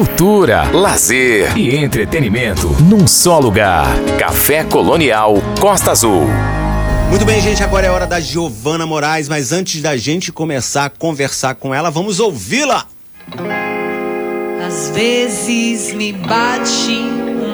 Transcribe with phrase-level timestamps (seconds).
[0.00, 3.86] cultura, lazer e entretenimento num só lugar.
[4.18, 6.24] Café Colonial Costa Azul.
[7.10, 10.88] Muito bem, gente, agora é hora da Giovana Moraes, mas antes da gente começar a
[10.88, 12.86] conversar com ela, vamos ouvi-la.
[14.66, 16.96] Às vezes me bate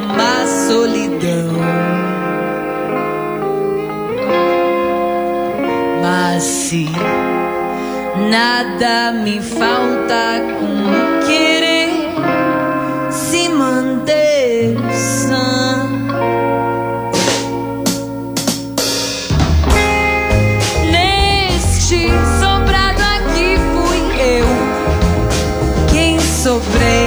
[0.07, 1.53] uma solidão.
[6.01, 6.87] Mas se
[8.31, 11.46] nada me falta como querer se
[26.61, 27.06] quem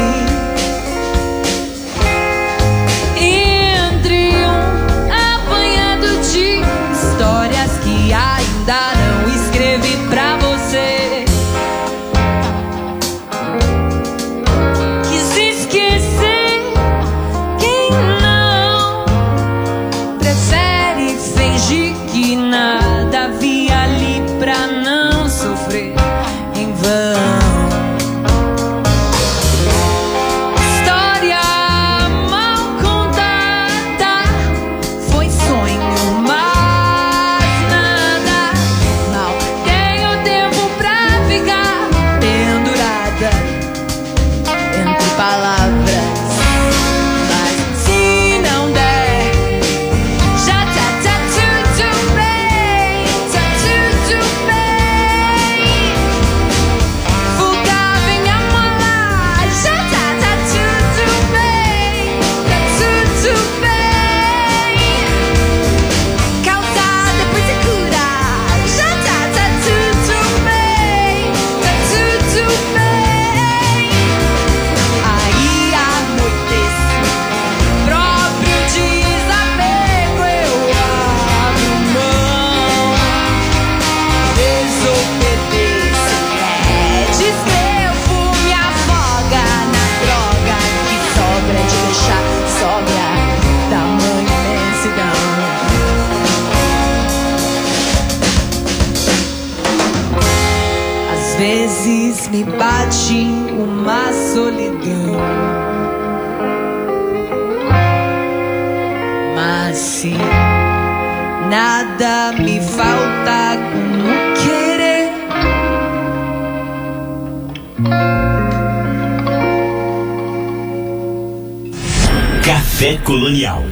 [123.20, 123.66] Colonial.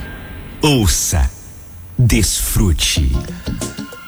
[0.62, 1.32] Ouça,
[1.98, 3.10] desfrute.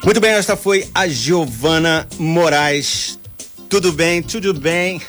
[0.04, 3.18] Muito bem, esta foi a Giovana Moraes.
[3.70, 5.02] Tudo bem, tudo bem.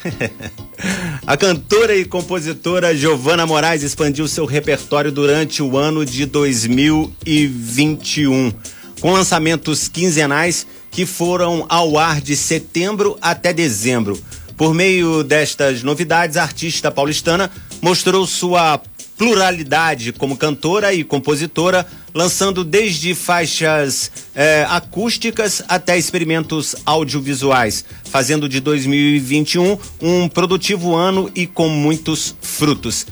[1.27, 8.53] a cantora e compositora Giovana Moraes expandiu seu repertório durante o ano de 2021,
[9.01, 14.17] com lançamentos quinzenais que foram ao ar de setembro até dezembro.
[14.57, 17.51] Por meio destas novidades, a artista paulistana
[17.83, 18.81] mostrou sua
[19.20, 28.60] pluralidade como cantora e compositora, lançando desde faixas eh, acústicas até experimentos audiovisuais, fazendo de
[28.60, 33.06] 2021 um produtivo ano e com muitos frutos.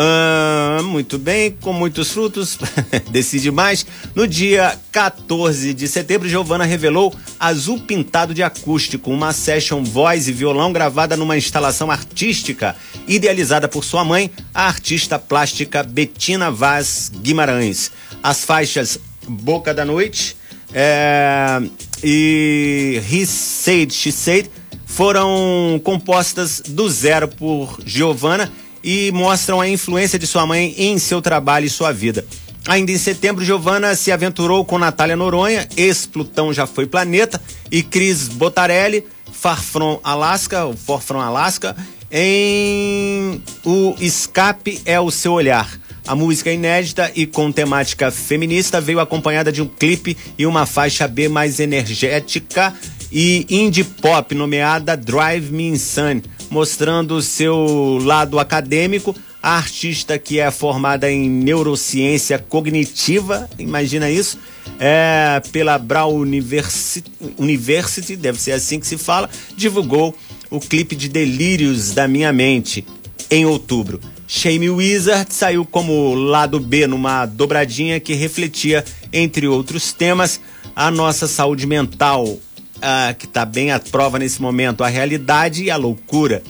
[0.00, 2.56] Ah, muito bem, com muitos frutos,
[3.10, 3.84] decide mais.
[4.14, 10.32] No dia 14 de setembro, Giovana revelou Azul Pintado de Acústico, uma session voz e
[10.32, 12.76] violão gravada numa instalação artística
[13.08, 17.90] idealizada por sua mãe, a artista plástica Betina Vaz Guimarães.
[18.22, 20.36] As faixas Boca da Noite
[20.72, 21.60] é,
[22.04, 24.48] e He Said, She Said
[24.86, 28.48] foram compostas do zero por Giovana
[28.90, 32.24] e mostram a influência de sua mãe em seu trabalho e sua vida.
[32.66, 37.38] Ainda em setembro, Giovana se aventurou com Natália Noronha, ex-Plutão já foi planeta,
[37.70, 41.76] e Cris Botarelli, Far From Alaska, o For From Alaska,
[42.10, 45.68] em O Escape é o Seu Olhar.
[46.06, 51.06] A música inédita e com temática feminista veio acompanhada de um clipe e uma faixa
[51.06, 52.74] B mais energética
[53.10, 59.14] e indie pop nomeada Drive Me Insane, mostrando seu lado acadêmico.
[59.40, 64.36] A artista que é formada em neurociência cognitiva, imagina isso,
[64.80, 70.14] é, pela Brown University, University, deve ser assim que se fala, divulgou
[70.50, 72.84] o clipe de Delírios da Minha Mente
[73.30, 74.00] em outubro.
[74.26, 80.40] Shame Wizard saiu como lado B numa dobradinha que refletia, entre outros temas,
[80.74, 82.38] a nossa saúde mental,
[82.82, 86.42] ah, que está bem à prova nesse momento, a realidade e a loucura.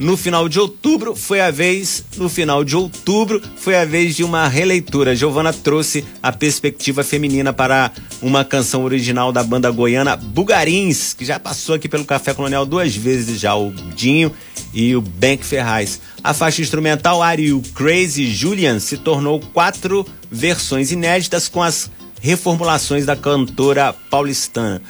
[0.00, 4.24] no final de outubro foi a vez, no final de outubro foi a vez de
[4.24, 5.14] uma releitura.
[5.14, 11.38] Giovana trouxe a perspectiva feminina para uma canção original da banda goiana Bugarins, que já
[11.38, 14.32] passou aqui pelo Café Colonial duas vezes já, o Dinho
[14.72, 16.00] e o Bank Ferraz.
[16.24, 21.90] A faixa instrumental Are You Crazy Julian se tornou quatro versões inéditas com as
[22.22, 24.80] reformulações da cantora paulistana.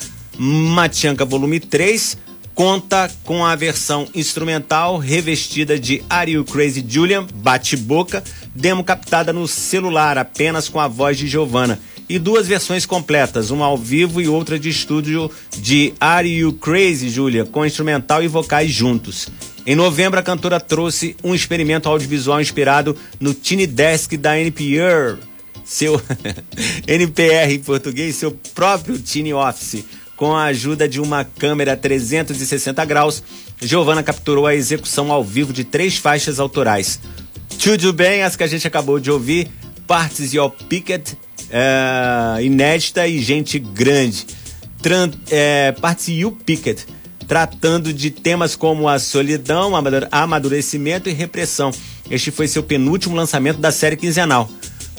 [0.42, 2.16] Matianca Volume 3
[2.54, 9.46] conta com a versão instrumental revestida de Are You Crazy Julian, bate-boca, demo captada no
[9.46, 11.78] celular apenas com a voz de Giovanna.
[12.08, 17.10] E duas versões completas, uma ao vivo e outra de estúdio de Are You Crazy
[17.10, 19.28] Julia, com instrumental e vocais juntos.
[19.66, 25.18] Em novembro, a cantora trouxe um experimento audiovisual inspirado no Tiny Desk da NPR,
[25.62, 26.00] seu
[26.88, 29.84] NPR em português, seu próprio Tiny Office
[30.20, 33.22] com a ajuda de uma câmera 360 graus,
[33.58, 37.00] Giovanna capturou a execução ao vivo de três faixas autorais.
[37.58, 39.48] Tudo bem, as que a gente acabou de ouvir,
[39.86, 41.14] Parts Your Picket,
[41.48, 44.26] é, inédita e gente grande.
[44.82, 46.80] Tran, é, Parts You Picket,
[47.26, 49.72] tratando de temas como a solidão,
[50.12, 51.70] amadurecimento e repressão.
[52.10, 54.50] Este foi seu penúltimo lançamento da série quinzenal.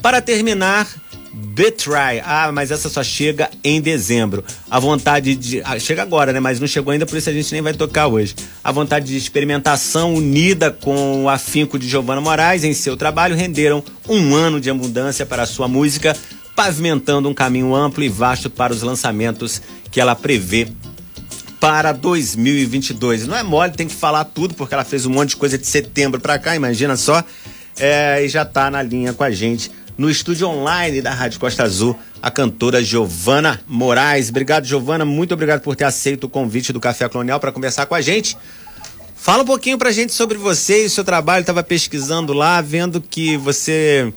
[0.01, 0.88] Para terminar,
[1.33, 2.22] Betray.
[2.25, 4.44] Ah, mas essa só chega em dezembro.
[4.69, 5.62] A vontade de.
[5.63, 6.39] Ah, chega agora, né?
[6.39, 8.36] Mas não chegou ainda, por isso a gente nem vai tocar hoje.
[8.63, 13.83] A vontade de experimentação unida com o afinco de Giovanna Moraes em seu trabalho renderam
[14.10, 16.16] um ano de abundância para a sua música,
[16.56, 20.68] pavimentando um caminho amplo e vasto para os lançamentos que ela prevê
[21.62, 23.25] para 2022.
[23.25, 25.66] Não é mole, tem que falar tudo, porque ela fez um monte de coisa de
[25.66, 27.24] setembro para cá, imagina só.
[27.80, 31.62] É, e já tá na linha com a gente no estúdio online da Rádio Costa
[31.62, 34.30] Azul, a cantora Giovana Moraes.
[34.30, 35.06] Obrigado, Giovana.
[35.06, 38.36] Muito obrigado por ter aceito o convite do Café Colonial para conversar com a gente.
[39.15, 41.42] Fala um pouquinho pra gente sobre você e o seu trabalho.
[41.42, 44.12] Estava pesquisando lá, vendo que você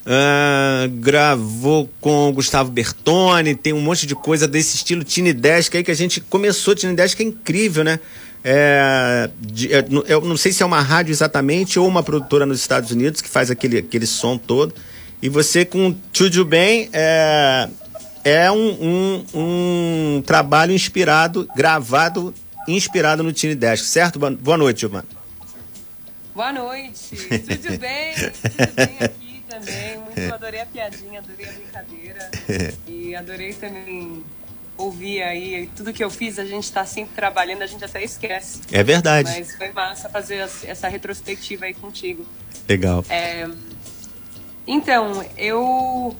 [0.00, 5.74] uh, gravou com o Gustavo Bertoni, tem um monte de coisa desse estilo Tiny Desk
[5.74, 6.74] aí que a gente começou.
[6.74, 7.98] Tiny Desk é incrível, né?
[8.44, 12.60] É, de, é, eu não sei se é uma rádio exatamente ou uma produtora nos
[12.60, 14.74] Estados Unidos que faz aquele, aquele som todo.
[15.22, 17.68] E você com Tudo Bem é,
[18.24, 22.34] é um, um, um trabalho inspirado, gravado,
[22.66, 24.18] inspirado no Tiny Desk, certo?
[24.18, 25.06] Boa noite, Giovana.
[26.34, 27.14] Boa noite.
[27.16, 28.14] Tudo bem?
[28.14, 29.98] Tudo bem aqui também.
[29.98, 32.30] Muito adorei a piadinha, adorei a brincadeira.
[32.88, 34.24] E adorei também
[34.76, 35.70] ouvir aí.
[35.76, 38.60] Tudo que eu fiz, a gente está sempre trabalhando, a gente até esquece.
[38.72, 39.30] É verdade.
[39.30, 42.26] Mas foi massa fazer essa retrospectiva aí contigo.
[42.68, 43.04] Legal.
[43.08, 43.48] É,
[44.66, 46.16] então, eu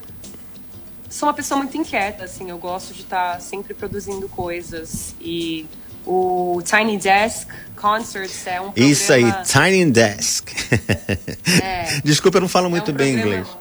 [1.09, 5.67] sou uma pessoa muito inquieta, assim, eu gosto de estar sempre produzindo coisas e
[6.07, 8.91] o Tiny Desk Concerts é um programa...
[8.91, 10.51] Isso aí, Tiny Desk.
[11.63, 13.41] É, Desculpa, eu não falo muito é um bem programa...
[13.41, 13.59] inglês.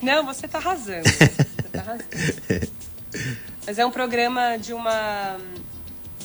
[0.00, 1.04] Não, você está arrasando.
[1.10, 2.68] Você tá arrasando.
[3.66, 5.36] Mas é um programa de uma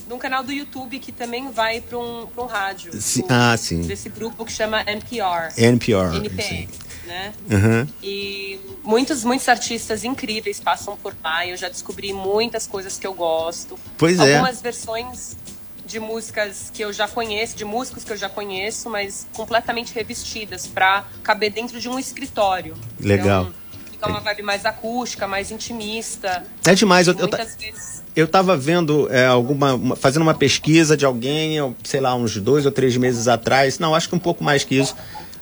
[0.07, 2.94] de um canal do YouTube que também vai para um, um rádio.
[3.01, 3.25] Sim.
[3.27, 3.81] ah, sim.
[3.81, 5.51] Desse grupo que chama NPR.
[5.57, 6.15] NPR.
[6.15, 7.34] NPR né?
[7.50, 7.88] Uhum.
[8.02, 11.46] E muitos, muitos artistas incríveis passam por lá.
[11.46, 13.78] Eu já descobri muitas coisas que eu gosto.
[13.98, 14.36] Pois Algumas é.
[14.38, 15.38] Algumas versões
[15.86, 20.66] de músicas que eu já conheço, de músicos que eu já conheço, mas completamente revestidas
[20.66, 22.76] para caber dentro de um escritório.
[23.00, 23.44] Legal.
[23.44, 23.54] Então,
[23.92, 26.44] fica uma vibe mais acústica, mais intimista.
[26.66, 27.07] É demais.
[27.07, 29.74] Eu, Muitas eu, vezes eu estava vendo é, alguma.
[29.74, 33.78] Uma, fazendo uma pesquisa de alguém, sei lá, uns dois ou três meses atrás.
[33.78, 34.95] Não, acho que um pouco mais que isso.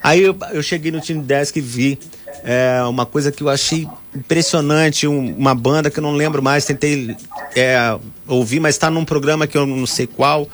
[0.04, 1.98] Aí eu, eu cheguei no Team Desk e vi
[2.44, 6.66] é, uma coisa que eu achei impressionante, um, uma banda que eu não lembro mais,
[6.66, 7.16] tentei
[7.56, 10.48] é, ouvir, mas está num programa que eu não sei qual.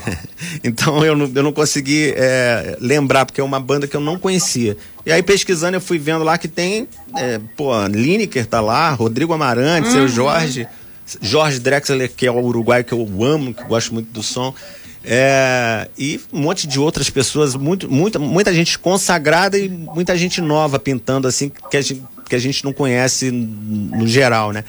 [0.62, 4.18] então eu não, eu não consegui é, lembrar, porque é uma banda que eu não
[4.18, 4.76] conhecia.
[5.06, 9.32] E aí pesquisando eu fui vendo lá que tem, é, pô, Lineker tá lá, Rodrigo
[9.32, 9.94] Amarante, uhum.
[9.94, 10.68] seu Jorge,
[11.20, 14.54] Jorge Drexler, que é o uruguaio que eu amo, que eu gosto muito do som.
[15.04, 20.40] É, e um monte de outras pessoas, muito, muita, muita gente consagrada e muita gente
[20.40, 24.64] nova pintando assim que a gente, que a gente não conhece no geral, né?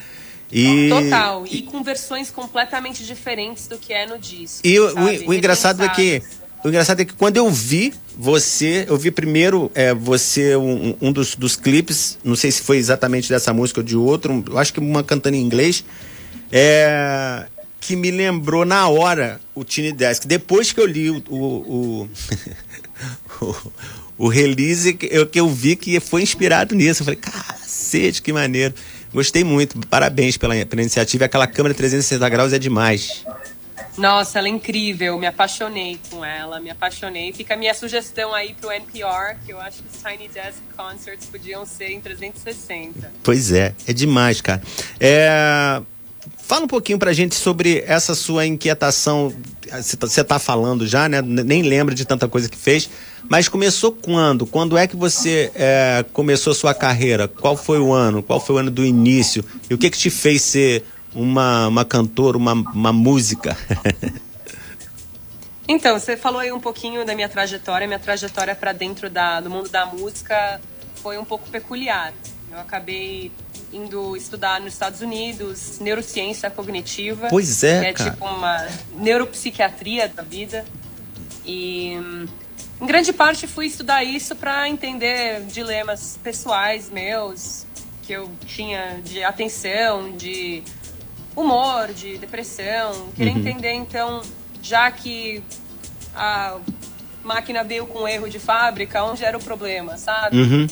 [0.51, 4.59] E, Total, e, com versões completamente diferentes do que é no disco.
[4.63, 6.21] E o, o, o engraçado é que
[6.63, 11.11] o engraçado é que quando eu vi você, eu vi primeiro é, você, um, um
[11.11, 14.71] dos, dos clipes, não sei se foi exatamente dessa música ou de outro, eu acho
[14.71, 15.83] que uma cantando em inglês.
[16.51, 17.47] É,
[17.83, 20.25] que me lembrou na hora o Tiny Desk.
[20.25, 22.09] Depois que eu li o, o,
[23.41, 23.55] o,
[24.25, 27.01] o release, eu, que eu vi que foi inspirado nisso.
[27.01, 28.73] Eu falei, cacete, que maneiro.
[29.13, 29.77] Gostei muito.
[29.87, 31.25] Parabéns pela, pela iniciativa.
[31.25, 33.25] Aquela câmera 360 graus é demais.
[33.97, 37.31] Nossa, ela é incrível, me apaixonei com ela, me apaixonei.
[37.31, 41.27] Fica a minha sugestão aí pro NPR, que eu acho que os Tiny Desk Concerts
[41.27, 43.11] podiam ser em 360.
[43.21, 44.63] Pois é, é demais, cara.
[44.99, 45.79] É...
[46.45, 49.33] Fala um pouquinho pra gente sobre essa sua inquietação.
[50.01, 51.21] Você tá falando já, né?
[51.21, 52.89] Nem lembra de tanta coisa que fez.
[53.29, 54.45] Mas começou quando?
[54.45, 57.29] Quando é que você é, começou a sua carreira?
[57.29, 58.21] Qual foi o ano?
[58.21, 59.43] Qual foi o ano do início?
[59.69, 60.83] E o que que te fez ser
[61.15, 63.57] uma, uma cantora, uma, uma música?
[65.65, 67.87] então, você falou aí um pouquinho da minha trajetória.
[67.87, 70.59] Minha trajetória para dentro da, do mundo da música
[70.95, 72.13] foi um pouco peculiar.
[72.51, 73.31] Eu acabei
[73.73, 77.27] indo estudar nos Estados Unidos neurociência cognitiva.
[77.29, 78.11] Pois é, que é cara.
[78.11, 80.63] tipo uma neuropsiquiatria da vida.
[81.45, 81.93] E
[82.79, 87.65] em grande parte fui estudar isso para entender dilemas pessoais meus
[88.03, 90.61] que eu tinha de atenção, de
[91.35, 93.09] humor, de depressão.
[93.15, 93.39] Queria uhum.
[93.39, 94.21] entender então,
[94.61, 95.41] já que
[96.15, 96.59] a
[97.23, 100.37] máquina veio com erro de fábrica, onde era o problema, sabe?
[100.37, 100.67] Uhum.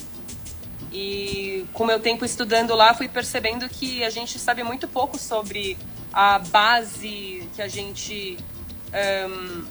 [0.91, 5.17] E com o meu tempo estudando lá, fui percebendo que a gente sabe muito pouco
[5.17, 5.77] sobre
[6.11, 8.37] a base que a gente
[9.29, 9.63] um,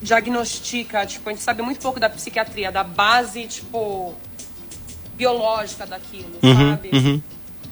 [0.00, 1.04] diagnostica.
[1.06, 4.14] Tipo, a gente sabe muito pouco da psiquiatria, da base, tipo,
[5.16, 6.90] biológica daquilo, uhum, sabe?
[6.92, 7.22] Uhum.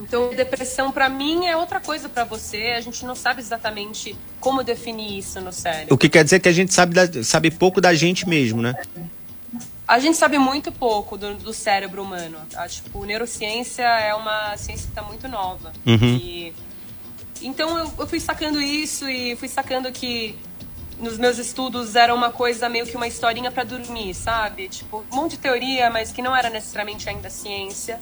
[0.01, 2.75] Então, depressão para mim é outra coisa para você.
[2.77, 5.95] A gente não sabe exatamente como definir isso no cérebro.
[5.95, 8.75] O que quer dizer que a gente sabe, da, sabe pouco da gente mesmo, né?
[9.91, 12.39] A gente sabe muito pouco do, do cérebro humano.
[12.49, 12.69] Tá?
[12.69, 15.73] Tipo, neurociência é uma ciência que está muito nova.
[15.85, 16.17] Uhum.
[16.17, 16.55] E,
[17.43, 20.39] então eu, eu fui sacando isso e fui sacando que
[21.01, 24.69] nos meus estudos era uma coisa meio que uma historinha para dormir, sabe?
[24.69, 27.99] Tipo, um monte de teoria, mas que não era necessariamente ainda ciência.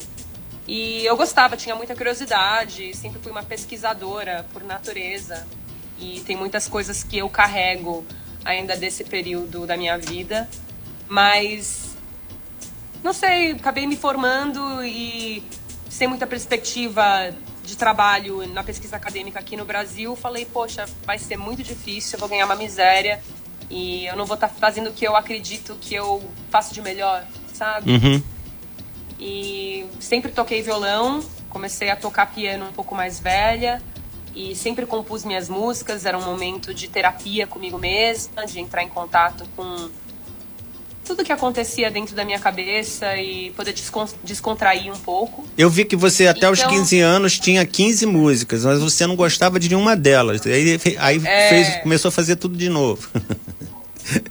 [0.67, 5.47] E eu gostava, tinha muita curiosidade, sempre fui uma pesquisadora por natureza.
[5.99, 8.05] E tem muitas coisas que eu carrego
[8.45, 10.47] ainda desse período da minha vida.
[11.09, 11.97] Mas
[13.03, 15.43] não sei, acabei me formando e
[15.89, 17.35] sem muita perspectiva
[17.65, 22.21] de trabalho na pesquisa acadêmica aqui no Brasil, falei, poxa, vai ser muito difícil, eu
[22.21, 23.21] vou ganhar uma miséria
[23.71, 26.81] e eu não vou estar tá fazendo o que eu acredito que eu faço de
[26.81, 27.91] melhor, sabe?
[27.91, 28.23] Uhum.
[29.21, 33.83] E sempre toquei violão, comecei a tocar piano um pouco mais velha
[34.35, 38.89] e sempre compus minhas músicas, era um momento de terapia comigo mesma, de entrar em
[38.89, 39.91] contato com
[41.09, 43.75] tudo que acontecia dentro da minha cabeça e poder
[44.23, 45.45] descontrair um pouco.
[45.57, 49.17] Eu vi que você até então, os 15 anos tinha 15 músicas, mas você não
[49.17, 50.47] gostava de nenhuma delas.
[50.47, 51.49] Aí, aí é...
[51.49, 53.09] fez, começou a fazer tudo de novo.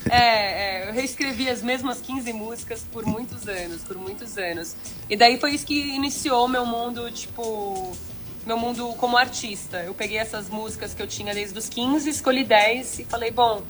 [0.09, 4.75] É, é, eu reescrevi as mesmas 15 músicas por muitos anos, por muitos anos.
[5.07, 7.95] E daí foi isso que iniciou meu mundo, tipo,
[8.43, 9.83] meu mundo como artista.
[9.83, 13.61] Eu peguei essas músicas que eu tinha desde os 15, escolhi 10 e falei, bom,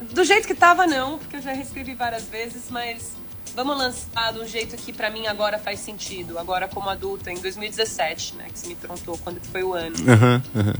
[0.00, 3.12] do jeito que tava, não, porque eu já reescrevi várias vezes, mas
[3.54, 7.38] vamos lançar de um jeito que para mim agora faz sentido, agora como adulta, em
[7.38, 8.46] 2017, né?
[8.52, 9.96] Que você me perguntou quando foi o ano.
[9.96, 10.74] Uhum, uhum.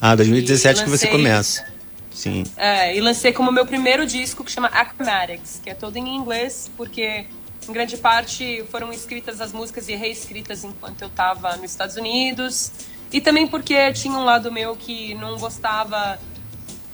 [0.00, 1.66] Ah, 2017 lancei, que você começa.
[2.10, 2.44] Sim.
[2.56, 6.70] É, e lancei como meu primeiro disco que chama Acromatics, que é todo em inglês,
[6.76, 7.26] porque
[7.66, 12.72] em grande parte foram escritas as músicas e reescritas enquanto eu estava nos Estados Unidos.
[13.12, 16.18] E também porque tinha um lado meu que não gostava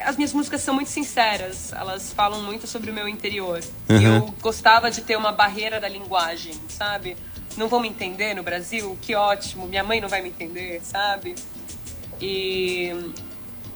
[0.06, 3.60] as minhas músicas são muito sinceras, elas falam muito sobre o meu interior.
[3.88, 4.00] Uhum.
[4.00, 7.16] Eu gostava de ter uma barreira da linguagem, sabe?
[7.56, 8.96] Não vão me entender no Brasil?
[9.02, 11.34] Que ótimo, minha mãe não vai me entender, sabe?
[12.20, 13.12] E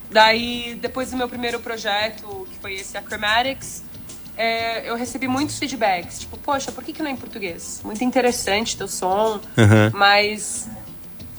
[0.09, 3.83] daí, depois do meu primeiro projeto, que foi esse Acromatics,
[4.37, 7.81] é, eu recebi muitos feedbacks, tipo, poxa, por que, que não é em português?
[7.85, 9.91] Muito interessante teu som, uhum.
[9.93, 10.69] mas.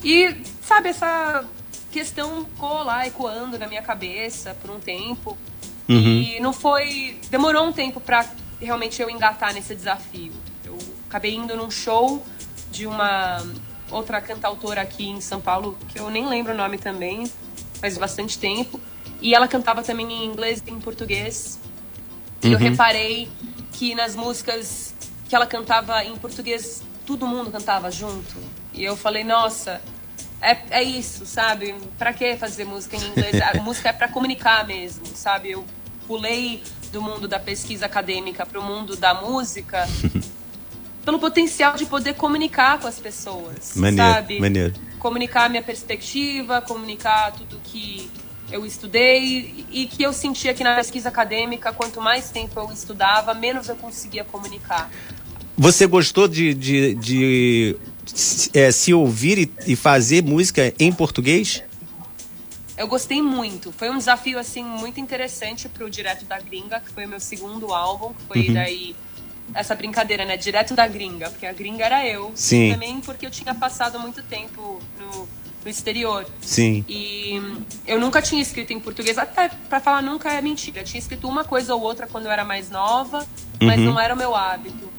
[0.03, 1.45] E, sabe, essa
[1.91, 5.37] questão ficou lá ecoando na minha cabeça por um tempo.
[5.89, 6.21] Uhum.
[6.21, 7.19] E não foi.
[7.29, 8.25] Demorou um tempo para
[8.59, 10.31] realmente eu engatar nesse desafio.
[10.63, 12.25] Eu acabei indo num show
[12.71, 13.43] de uma
[13.89, 17.29] outra cantautora aqui em São Paulo, que eu nem lembro o nome também,
[17.81, 18.79] faz bastante tempo.
[19.21, 21.59] E ela cantava também em inglês e em português.
[22.41, 22.53] E Uhum.
[22.53, 23.29] eu reparei
[23.73, 24.95] que nas músicas
[25.27, 28.35] que ela cantava em português, todo mundo cantava junto.
[28.73, 29.81] E eu falei, nossa,
[30.41, 31.75] é, é isso, sabe?
[31.97, 33.41] Pra que fazer música em inglês?
[33.41, 35.51] A música é pra comunicar mesmo, sabe?
[35.51, 35.63] Eu
[36.07, 39.87] pulei do mundo da pesquisa acadêmica pro mundo da música
[41.05, 44.39] pelo potencial de poder comunicar com as pessoas, Maneiro, sabe?
[44.39, 44.73] maneiro.
[44.99, 48.09] Comunicar minha perspectiva, comunicar tudo que
[48.51, 53.33] eu estudei e que eu sentia que na pesquisa acadêmica, quanto mais tempo eu estudava,
[53.33, 54.91] menos eu conseguia comunicar.
[55.57, 57.77] Você gostou de, de, de
[58.53, 61.63] é, se ouvir e, e, fazer música em português?
[62.77, 63.71] eu gostei muito.
[63.71, 67.71] Foi um desafio, assim, muito interessante pro Direto da Gringa, que foi o meu segundo
[67.73, 68.53] álbum, que foi Uhum.
[68.55, 68.95] daí
[69.53, 70.35] essa brincadeira, né?
[70.35, 72.31] Direto da Gringa, porque a Gringa era eu.
[72.33, 72.69] Sim.
[72.69, 75.27] E também porque eu tinha passado muito tempo no,
[75.63, 76.25] no exterior.
[76.41, 76.83] Sim.
[76.87, 77.39] E
[77.85, 80.79] eu nunca tinha escrito em português, até pra falar nunca é mentira.
[80.79, 83.27] Eu tinha escrito uma coisa ou outra quando eu era mais nova,
[83.61, 83.85] mas Uhum.
[83.85, 84.90] não era o meu hábito.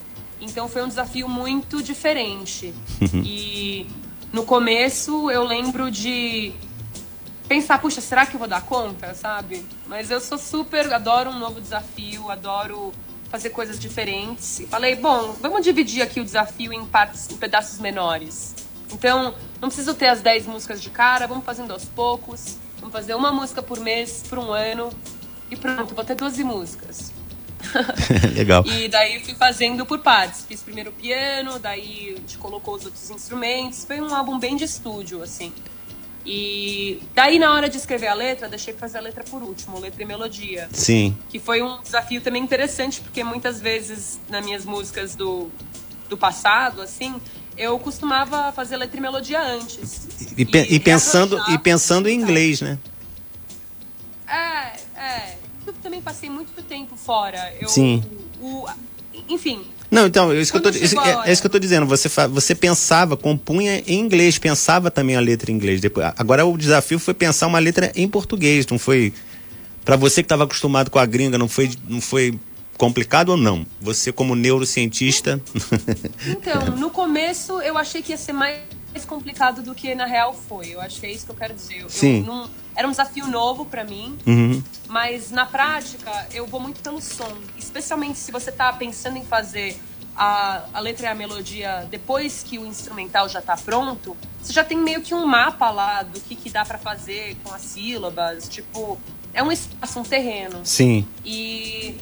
[0.42, 2.74] Então foi um desafio muito diferente.
[3.00, 3.22] Uhum.
[3.24, 3.86] E
[4.32, 6.52] no começo eu lembro de
[7.46, 9.64] pensar, puxa, será que eu vou dar conta, sabe?
[9.86, 12.92] Mas eu sou super, adoro um novo desafio, adoro
[13.30, 14.60] fazer coisas diferentes.
[14.60, 18.54] E falei, bom, vamos dividir aqui o desafio em partes, em pedaços menores.
[18.92, 22.58] Então, não preciso ter as 10 músicas de cara, vamos fazendo aos poucos.
[22.78, 24.90] Vamos fazer uma música por mês, por um ano.
[25.50, 27.12] E pronto, vou ter 12 músicas.
[28.34, 28.64] Legal.
[28.66, 30.44] E daí fui fazendo por partes.
[30.46, 33.84] Fiz primeiro o piano, daí a gente colocou os outros instrumentos.
[33.84, 35.52] Foi um álbum bem de estúdio, assim.
[36.24, 39.78] E daí, na hora de escrever a letra, deixei pra fazer a letra por último,
[39.80, 40.68] letra e melodia.
[40.72, 41.16] Sim.
[41.28, 45.50] Que foi um desafio também interessante, porque muitas vezes nas minhas músicas do,
[46.08, 47.20] do passado, assim,
[47.58, 50.06] eu costumava fazer letra e melodia antes.
[50.36, 52.78] E, pe- e pensando, e pensando em inglês, né?
[54.28, 55.36] É, é.
[55.66, 57.52] Eu também passei muito tempo fora.
[57.60, 58.02] Eu, Sim.
[58.40, 58.66] o-
[59.28, 61.84] enfim, Não, então, isso que eu tô, isso, é, é isso que eu tô dizendo.
[61.86, 65.80] Você, você pensava, compunha em inglês, pensava também a letra em inglês.
[65.82, 68.66] Depois, agora o desafio foi pensar uma letra em português.
[68.66, 69.12] Não foi.
[69.84, 72.38] Pra você que estava acostumado com a gringa, não foi, não foi
[72.78, 73.66] complicado ou não?
[73.82, 75.40] Você, como neurocientista.
[76.26, 78.58] Então, no começo eu achei que ia ser mais
[79.04, 80.68] complicado do que na real foi.
[80.74, 81.76] Eu acho que é isso que eu quero dizer.
[81.76, 82.22] Eu- eu Sim.
[82.22, 84.62] não- era um desafio novo pra mim, Uhum.
[84.88, 87.32] mas na prática eu vou muito pelo som.
[87.58, 89.78] Especialmente se você tá pensando em fazer
[90.14, 94.62] a, a letra e a melodia depois que o instrumental já tá pronto, você já
[94.62, 98.46] tem meio que um mapa lá do que, que dá pra fazer com as sílabas.
[98.48, 98.98] Tipo,
[99.32, 100.60] é um espaço, um terreno.
[100.64, 101.06] Sim.
[101.24, 101.96] E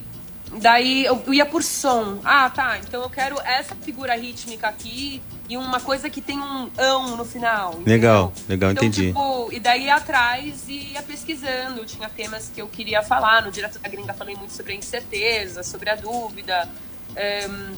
[0.60, 2.18] daí eu ia por som.
[2.24, 2.78] Ah, tá.
[2.78, 7.24] Então eu quero essa figura rítmica aqui e uma coisa que tem um ão no
[7.24, 7.72] final.
[7.72, 7.92] entendeu?
[7.92, 9.08] Legal, legal, então, entendi.
[9.08, 11.84] Tipo, e daí ia atrás e ia pesquisando.
[11.84, 13.42] Tinha temas que eu queria falar.
[13.42, 16.68] No Direto da Gringa falei muito sobre a incerteza, sobre a dúvida.
[17.16, 17.74] Ehm,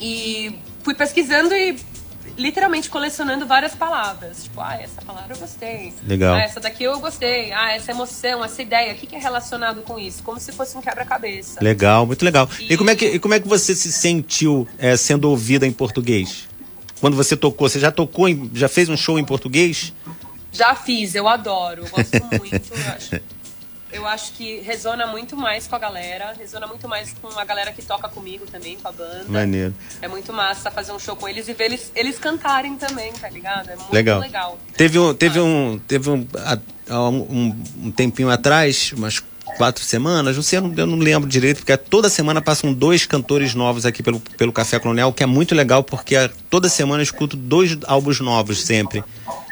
[0.00, 1.78] e fui pesquisando e
[2.36, 4.44] literalmente colecionando várias palavras.
[4.44, 5.92] Tipo, ah, essa palavra eu gostei.
[6.06, 6.34] Legal.
[6.34, 7.52] Ah, essa daqui eu gostei.
[7.52, 8.92] Ah, essa emoção, essa ideia.
[8.92, 10.22] O que, que é relacionado com isso?
[10.22, 11.62] Como se fosse um quebra-cabeça.
[11.62, 12.48] Legal, muito legal.
[12.58, 15.66] E, E- como, é que, e como é que você se sentiu é, sendo ouvida
[15.66, 16.48] em português?
[17.00, 19.92] Quando você tocou, você já tocou, em- já fez um show em português?
[20.52, 22.72] Já fiz, eu adoro, eu gosto muito.
[22.72, 23.20] eu, acho,
[23.92, 27.70] eu acho que resona muito mais com a galera, resona muito mais com a galera
[27.72, 29.24] que toca comigo também, com a banda.
[29.28, 29.74] Maneiro.
[30.00, 33.28] É muito massa fazer um show com eles e ver eles, eles cantarem também, tá
[33.28, 33.68] ligado?
[33.70, 34.20] É muito Legal.
[34.20, 34.58] legal.
[34.76, 36.26] Teve um, teve um, teve um,
[36.90, 39.22] um, um tempinho atrás, umas
[39.56, 43.06] quatro semanas, não sei, eu não, eu não lembro direito, porque toda semana passam dois
[43.06, 47.00] cantores novos aqui pelo, pelo Café Colonial, que é muito legal, porque é- toda semana
[47.00, 49.02] eu escuto dois álbuns novos sempre.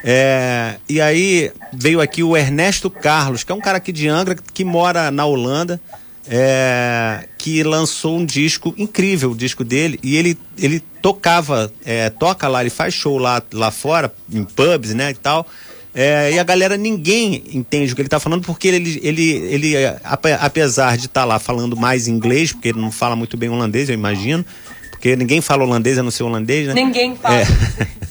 [0.03, 4.37] É, e aí veio aqui o Ernesto Carlos, que é um cara aqui de Angra,
[4.53, 5.81] que mora na Holanda,
[6.29, 12.49] é, que lançou um disco incrível, o disco dele, e ele, ele tocava, é, toca
[12.49, 15.47] lá, ele faz show lá, lá fora, em pubs, né, e tal.
[15.95, 19.77] É, e a galera, ninguém entende o que ele tá falando, porque ele, ele, ele
[19.77, 23.49] é, ape- apesar de estar lá falando mais inglês, porque ele não fala muito bem
[23.49, 24.45] holandês, eu imagino,
[24.91, 26.75] porque ninguém fala holandês, a não ser holandês, né?
[26.75, 27.37] Ninguém fala.
[27.37, 27.45] É.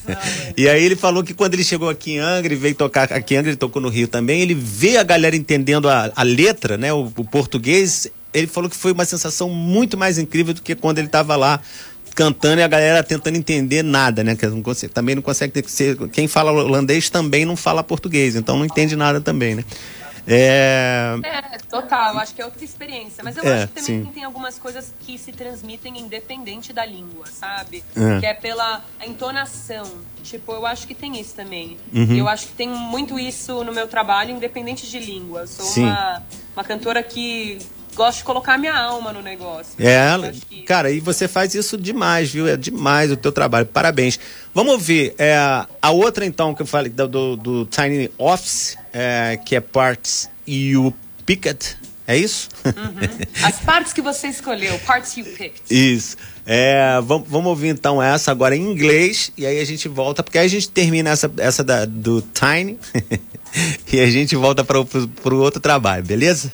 [0.07, 0.17] Não, é.
[0.55, 3.33] E aí ele falou que quando ele chegou aqui em Angra e veio tocar aqui
[3.33, 6.77] em Angra, ele tocou no Rio também, ele vê a galera entendendo a, a letra,
[6.77, 10.73] né, o, o português, ele falou que foi uma sensação muito mais incrível do que
[10.73, 11.59] quando ele estava lá
[12.13, 15.61] cantando e a galera tentando entender nada, né, que não consegue, também não consegue ter
[15.61, 19.63] que ser, quem fala holandês também não fala português, então não entende nada também, né.
[20.25, 23.21] É, É, total, acho que é outra experiência.
[23.23, 24.11] Mas eu É, acho que também sim.
[24.13, 27.83] tem algumas coisas que se transmitem independente da língua, sabe?
[27.95, 28.19] É.
[28.21, 29.85] Que é pela entonação.
[30.23, 31.77] Tipo, eu acho que tem isso também.
[31.93, 32.15] Uhum.
[32.15, 35.41] Eu acho que tem muito isso no meu trabalho, independente de língua.
[35.41, 35.83] Eu sou Sim.
[35.83, 36.23] uma,
[36.55, 37.57] uma cantora que
[37.93, 39.73] gosta de colocar minha alma no negócio.
[39.79, 42.47] É, que- cara, e você faz isso demais, viu?
[42.47, 43.65] É demais o teu trabalho.
[43.65, 44.19] Parabéns.
[44.53, 45.35] Vamos ouvir é,
[45.81, 50.29] a outra, então, que eu falei, do, do, do Tiny Office, é, que é Parts
[50.47, 50.93] You
[51.25, 51.77] Picked.
[52.05, 52.49] É isso?
[53.41, 55.61] As partes que você escolheu, parts you picked.
[55.69, 56.17] isso.
[56.45, 60.37] É, vamos, vamos ouvir então essa agora em inglês e aí a gente volta, porque
[60.37, 62.77] aí a gente termina essa, essa da, do Tiny
[63.93, 66.51] e a gente volta para o outro trabalho, beleza?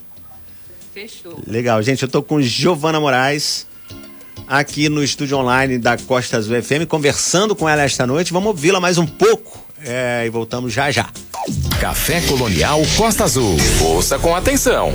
[0.99, 1.39] Fechou.
[1.47, 2.03] Legal, gente.
[2.03, 3.65] Eu tô com Giovana Moraes
[4.45, 8.33] aqui no estúdio online da Costa Azul FM, conversando com ela esta noite.
[8.33, 11.09] Vamos ouvi-la mais um pouco é, e voltamos já já.
[11.79, 13.55] Café Colonial Costa Azul.
[13.81, 14.91] Ouça com atenção.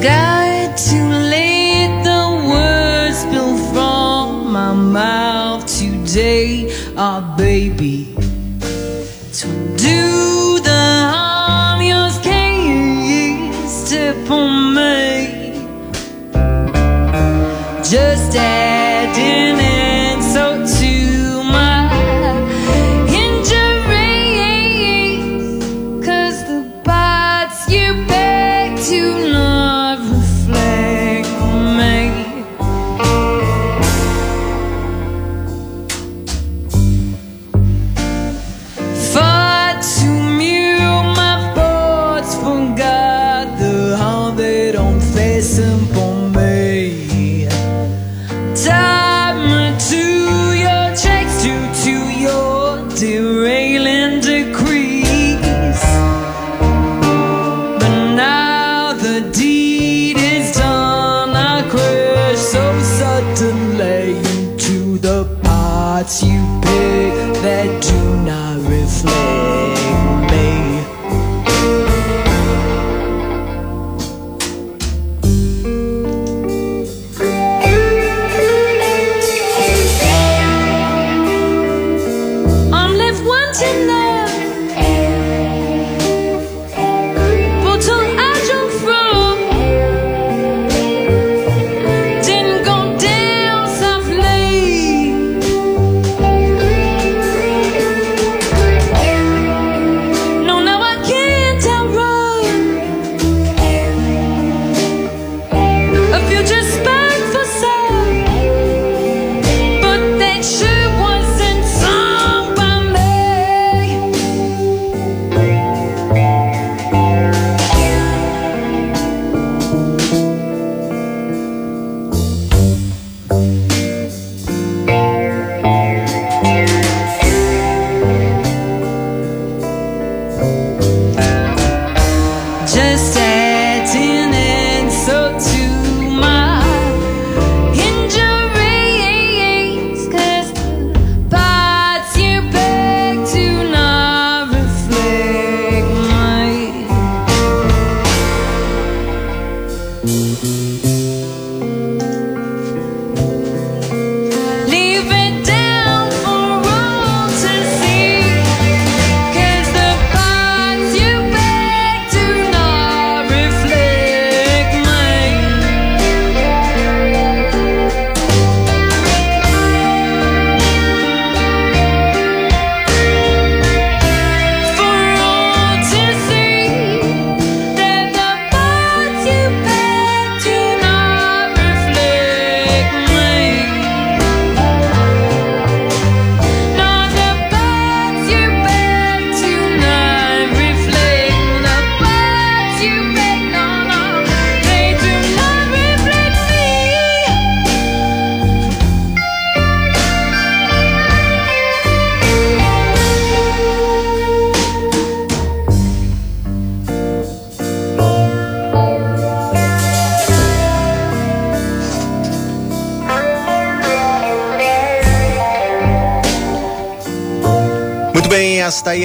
[0.00, 8.14] Got to let the words spill from my mouth today, ah baby.
[9.40, 15.66] To do the harm yours can't step on me.
[17.82, 18.67] Just adding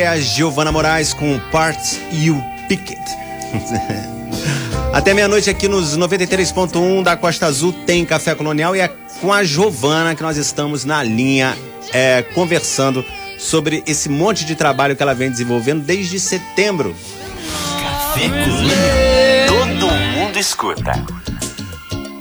[0.03, 3.01] é a Giovana Moraes com Parts You Pick It.
[4.91, 9.45] Até meia-noite aqui nos 93.1 da Costa Azul tem Café Colonial e é com a
[9.45, 11.57] Giovana que nós estamos na linha
[11.93, 13.03] é, conversando
[13.39, 16.93] sobre esse monte de trabalho que ela vem desenvolvendo desde setembro.
[17.81, 19.47] Café Colonial.
[19.47, 20.91] Todo mundo escuta.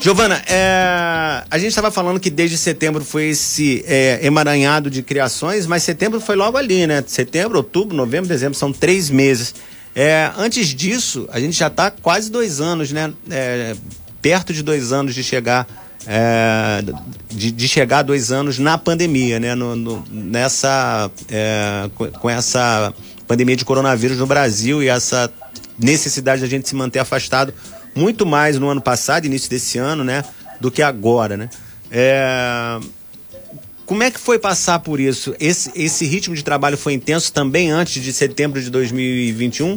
[0.03, 5.65] Giovana, é, a gente estava falando que desde setembro foi esse é, emaranhado de criações,
[5.65, 7.05] mas setembro foi logo ali, né?
[7.07, 9.55] Setembro, outubro, novembro, dezembro, são três meses.
[9.95, 13.13] É, antes disso, a gente já está quase dois anos, né?
[13.31, 13.77] É,
[14.21, 15.69] perto de dois anos de chegar
[16.05, 16.83] é,
[17.31, 19.55] de, de chegar a dois anos na pandemia, né?
[19.55, 21.89] No, no- nessa é,
[22.19, 22.93] com, essa
[23.29, 25.33] pandemia de coronavírus no Brasil e essa
[25.79, 27.55] necessidade da gente se manter afastado
[27.95, 30.25] muito mais no ano passado, início desse ano, né?
[30.61, 31.51] Do que agora, né?
[31.91, 32.81] É,
[33.85, 35.35] Como é que foi passar por isso?
[35.39, 39.77] Esse, esse ritmo de trabalho foi intenso também antes de setembro de 2021?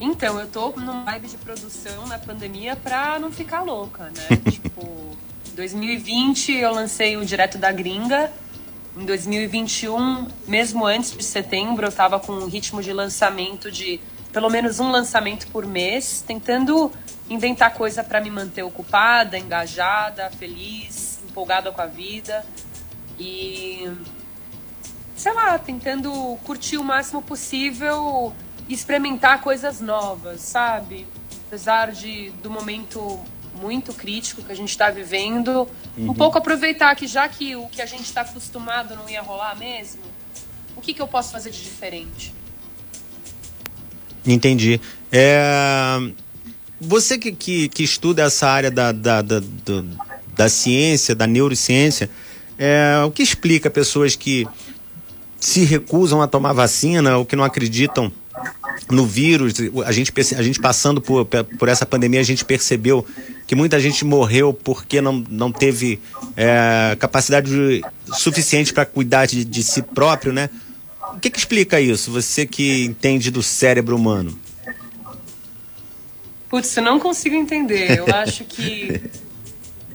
[0.00, 4.36] Então, eu tô numa vibe de produção na pandemia pra não ficar louca, né?
[4.50, 5.16] tipo,
[5.54, 8.30] 2020 eu lancei o Direto da Gringa.
[8.96, 14.00] Em 2021, mesmo antes de setembro, eu tava com um ritmo de lançamento de
[14.34, 16.92] pelo menos um lançamento por mês, tentando
[17.30, 22.44] inventar coisa para me manter ocupada, engajada, feliz, empolgada com a vida.
[23.16, 23.88] E
[25.14, 26.10] sei lá, tentando
[26.44, 28.34] curtir o máximo possível
[28.68, 31.06] experimentar coisas novas, sabe?
[31.46, 33.20] Apesar de do momento
[33.54, 36.10] muito crítico que a gente está vivendo, uhum.
[36.10, 39.56] um pouco aproveitar que já que o que a gente está acostumado não ia rolar
[39.56, 40.02] mesmo,
[40.74, 42.34] o que, que eu posso fazer de diferente?
[44.26, 44.80] Entendi.
[45.12, 45.98] É...
[46.80, 49.84] Você que, que, que, estuda essa área da, da, da, da,
[50.34, 52.10] da ciência, da neurociência,
[52.58, 53.02] é...
[53.06, 54.46] o que explica pessoas que
[55.38, 58.10] se recusam a tomar vacina ou que não acreditam
[58.90, 63.06] no vírus, a gente, a gente passando por, por essa pandemia, a gente percebeu
[63.46, 66.00] que muita gente morreu porque não, não teve
[66.36, 67.82] é, capacidade
[68.12, 70.50] suficiente para cuidar de, de, si próprio, né?
[71.14, 72.10] O que, que explica isso?
[72.10, 74.38] Você que entende do cérebro humano.
[76.48, 77.98] Putz, eu não consigo entender.
[77.98, 79.10] Eu acho que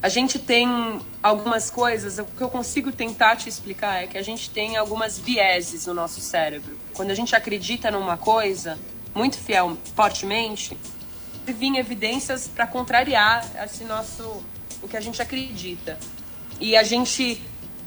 [0.01, 4.21] a gente tem algumas coisas, o que eu consigo tentar te explicar é que a
[4.21, 6.77] gente tem algumas vieses no nosso cérebro.
[6.93, 8.79] Quando a gente acredita numa coisa,
[9.13, 10.77] muito fiel, fortemente,
[11.45, 14.43] vir evidências para contrariar esse nosso,
[14.81, 15.99] o que a gente acredita.
[16.59, 17.41] E a gente,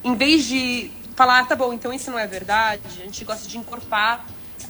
[0.04, 3.48] em vez de falar, ah, tá bom, então isso não é verdade, a gente gosta
[3.48, 4.24] de encorpar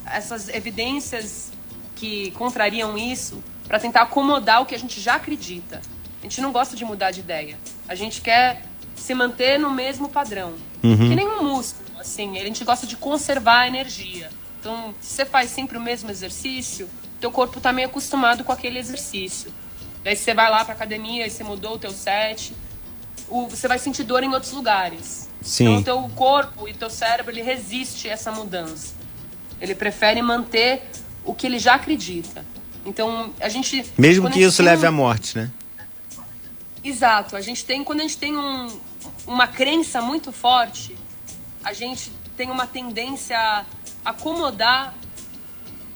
[0.05, 1.51] essas evidências
[1.95, 5.81] que contrariam isso para tentar acomodar o que a gente já acredita.
[6.19, 7.57] A gente não gosta de mudar de ideia.
[7.87, 8.63] A gente quer
[8.95, 10.53] se manter no mesmo padrão.
[10.83, 11.09] Uhum.
[11.09, 12.37] Que nem um músculo, assim.
[12.37, 14.29] A gente gosta de conservar a energia.
[14.59, 18.79] Então, se você faz sempre o mesmo exercício, teu corpo está meio acostumado com aquele
[18.79, 19.53] exercício.
[20.03, 22.53] Daí você vai lá para academia e você mudou o teu set,
[23.29, 25.22] o, você vai sentir dor em outros lugares.
[25.43, 25.75] Sim.
[25.75, 28.95] Então, o teu corpo e o teu cérebro, ele resiste a essa mudança.
[29.59, 30.81] Ele prefere manter
[31.25, 32.45] o que ele já acredita.
[32.85, 33.85] Então, a gente...
[33.97, 35.51] Mesmo que isso leve à morte, né?
[36.83, 37.35] Exato.
[37.35, 38.67] A gente tem, quando a gente tem um,
[39.25, 40.97] uma crença muito forte,
[41.63, 43.65] a gente tem uma tendência a
[44.03, 44.93] acomodar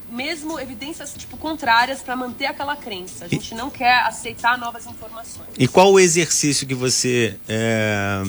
[0.09, 3.25] mesmo evidências tipo contrárias para manter aquela crença.
[3.25, 5.49] A gente não quer aceitar novas informações.
[5.57, 8.23] E qual o exercício que você é,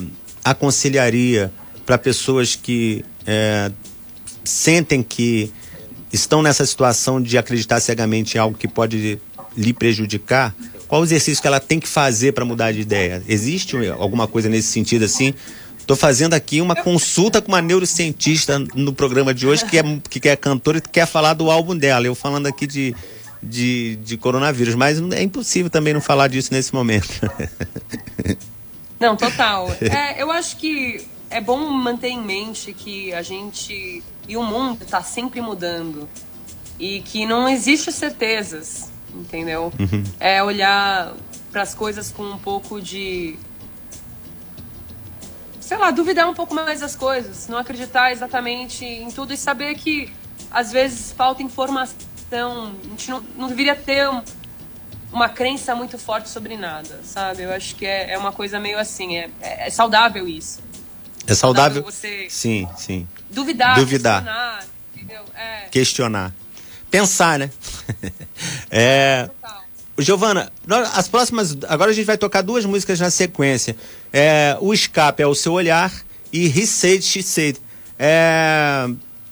[0.51, 1.53] aconselharia
[1.85, 3.71] para pessoas que é,
[4.45, 5.53] sentem que
[6.13, 9.19] estão nessa situação de acreditar cegamente em algo que pode
[9.57, 10.55] lhe prejudicar?
[10.87, 13.23] Qual o exercício que ela tem que fazer para mudar de ideia?
[13.29, 15.35] Existe alguma coisa nesse sentido assim?
[15.79, 20.29] Estou fazendo aqui uma consulta com uma neurocientista no programa de hoje que é, que
[20.29, 22.07] é cantora e quer falar do álbum dela.
[22.07, 22.95] Eu falando aqui de,
[23.43, 27.09] de, de coronavírus, mas é impossível também não falar disso nesse momento.
[28.99, 29.69] Não, total.
[29.81, 34.83] É, eu acho que é bom manter em mente que a gente e o mundo
[34.83, 36.09] está sempre mudando
[36.79, 39.73] e que não existe certezas entendeu?
[39.79, 40.05] Uhum.
[40.21, 41.15] É olhar
[41.51, 43.39] para as coisas com um pouco de
[45.61, 49.75] sei lá, duvidar um pouco mais das coisas, não acreditar exatamente em tudo e saber
[49.75, 50.11] que
[50.51, 54.23] às vezes falta informação, a gente não, não deveria ter um,
[55.13, 57.43] uma crença muito forte sobre nada, sabe?
[57.43, 60.61] Eu acho que é, é uma coisa meio assim, é, é, é saudável isso.
[61.27, 61.83] É saudável?
[61.83, 63.07] saudável você sim, sim.
[63.31, 64.23] Duvidar, duvidar.
[64.23, 65.23] questionar, entendeu?
[65.35, 65.69] É.
[65.71, 66.35] Questionar
[66.91, 67.51] pensar, né?
[68.71, 69.31] é.
[69.99, 70.53] Giovana,
[70.95, 71.57] as próximas.
[71.69, 73.77] Agora a gente vai tocar duas músicas na sequência.
[74.13, 75.93] É, o Escape é o seu olhar
[76.33, 77.57] e She Said.
[77.99, 78.89] É,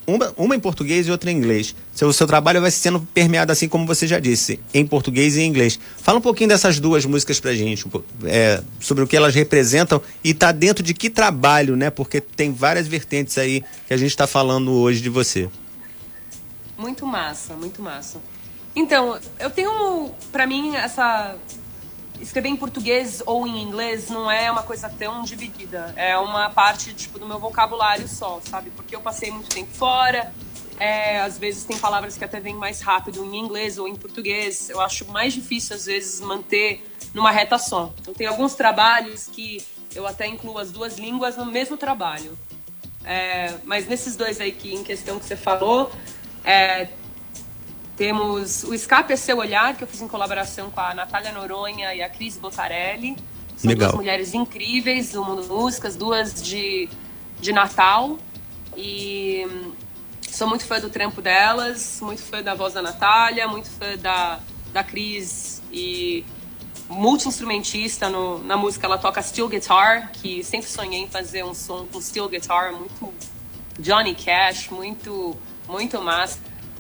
[0.06, 1.74] uma, uma em português e outra em inglês.
[1.92, 5.46] Seu, seu trabalho vai sendo permeado, assim como você já disse, em português e em
[5.48, 5.78] inglês.
[5.98, 7.86] Fala um pouquinho dessas duas músicas pra gente,
[8.24, 11.90] é, sobre o que elas representam e tá dentro de que trabalho, né?
[11.90, 15.48] Porque tem várias vertentes aí que a gente está falando hoje de você.
[16.78, 18.18] Muito massa, muito massa.
[18.74, 21.34] Então, eu tenho, para mim, essa
[22.20, 25.92] escrever em português ou em inglês não é uma coisa tão dividida.
[25.96, 28.70] É uma parte tipo do meu vocabulário só, sabe?
[28.70, 30.32] Porque eu passei muito tempo fora.
[30.78, 34.68] É, às vezes tem palavras que até vêm mais rápido em inglês ou em português.
[34.68, 37.92] Eu acho mais difícil às vezes manter numa reta só.
[38.00, 42.36] Então tem alguns trabalhos que eu até incluo as duas línguas no mesmo trabalho.
[43.04, 45.90] É, mas nesses dois aí que em questão que você falou,
[46.44, 46.88] é,
[47.96, 51.94] temos o Escape é Seu Olhar, que eu fiz em colaboração com a Natália Noronha
[51.94, 53.16] e a Cris Botarelli.
[53.56, 53.88] São Legal.
[53.88, 56.88] duas mulheres incríveis do mundo músicas, duas de,
[57.40, 58.18] de Natal.
[58.76, 59.72] E hum,
[60.30, 64.40] sou muito fã do trampo delas, muito fã da voz da Natália, muito fã da,
[64.72, 66.22] da Cris e
[66.90, 68.86] multi-instrumentista no- na música.
[68.86, 73.12] Ela toca steel guitar, que sempre sonhei em fazer um som com steel guitar, muito
[73.78, 75.36] Johnny Cash, muito,
[75.68, 76.38] muito massa.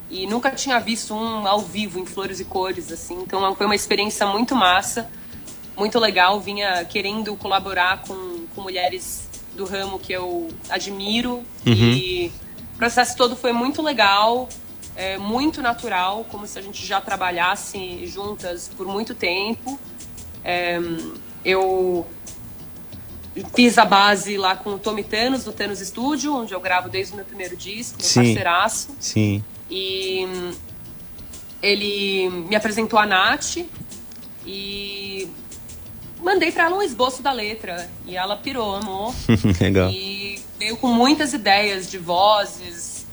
[0.08, 3.22] E nunca tinha visto um ao vivo em Flores e Cores, assim.
[3.22, 5.10] Então foi uma experiência muito massa,
[5.76, 6.40] muito legal.
[6.40, 11.42] Vinha querendo colaborar com, com mulheres do ramo que eu admiro.
[11.96, 12.32] E
[12.74, 14.48] o processo todo foi muito legal,
[14.94, 19.78] é, muito natural, como se a gente já trabalhasse juntas por muito tempo.
[20.44, 20.78] É,
[21.44, 22.06] eu
[23.54, 27.12] fiz a base lá com o Tommy Thanos, do Thanos Studio, onde eu gravo desde
[27.12, 28.20] o meu primeiro disco, meu Sim.
[28.22, 28.88] parceiraço.
[28.98, 29.42] Sim.
[29.70, 30.52] E hum,
[31.62, 33.56] ele me apresentou a Nath
[34.46, 35.28] e
[36.22, 37.88] mandei pra ela um esboço da letra.
[38.06, 39.14] E ela pirou, amor.
[39.60, 39.90] Legal.
[39.90, 43.04] E veio com muitas ideias de vozes.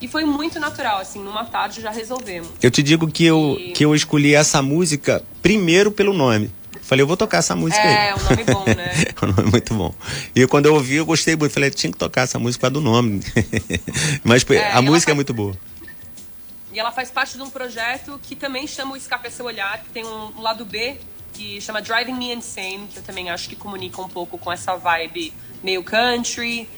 [0.00, 2.50] E foi muito natural, assim, numa tarde já resolvemos.
[2.62, 6.50] Eu te digo que eu, E- que eu escolhi essa música primeiro pelo nome.
[6.86, 8.14] Falei, eu vou tocar essa música É, aí.
[8.14, 8.92] um nome bom, né?
[9.06, 9.92] É um nome muito bom.
[10.34, 11.52] E quando eu ouvi, eu gostei muito.
[11.52, 13.20] Falei, tinha que tocar essa música do nome.
[14.22, 15.56] Mas É, a música é faz- muito boa.
[16.72, 19.78] E ela faz parte de um projeto que também chama o Escape a Seu Olhar,
[19.82, 20.96] que tem um, um lado B,
[21.32, 24.76] que chama Driving Me Insane, que eu também acho que comunica um pouco com essa
[24.76, 25.32] vibe
[25.64, 26.68] meio country.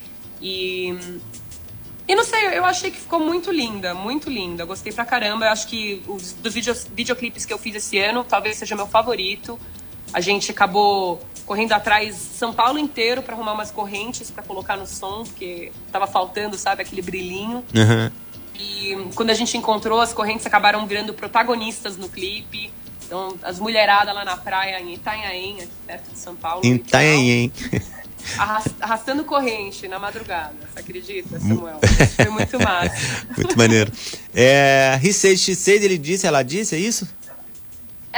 [0.41, 0.97] E.
[2.07, 4.65] E não sei, eu achei que ficou muito linda, muito linda.
[4.65, 5.45] Gostei pra caramba.
[5.45, 8.87] Eu acho que os dos videos, videoclipes que eu fiz esse ano talvez seja meu
[8.87, 9.59] favorito.
[10.13, 14.87] A gente acabou correndo atrás São Paulo inteiro pra arrumar umas correntes pra colocar no
[14.87, 17.65] som, porque tava faltando, sabe, aquele brilhinho.
[17.75, 18.13] Aham.
[18.61, 22.71] E quando a gente encontrou, as correntes acabaram virando protagonistas no clipe.
[23.07, 26.61] Então, as mulheradas lá na praia em Itanhaém, aqui perto de São Paulo.
[26.65, 27.53] Em Itanhaém.
[28.37, 30.53] arras- Arrastando corrente na madrugada.
[30.75, 31.79] Você acredita, Samuel?
[32.17, 32.95] Foi muito massa.
[33.37, 33.91] Muito maneiro.
[34.35, 37.09] É, he said, she said, ele disse, ela disse, é isso?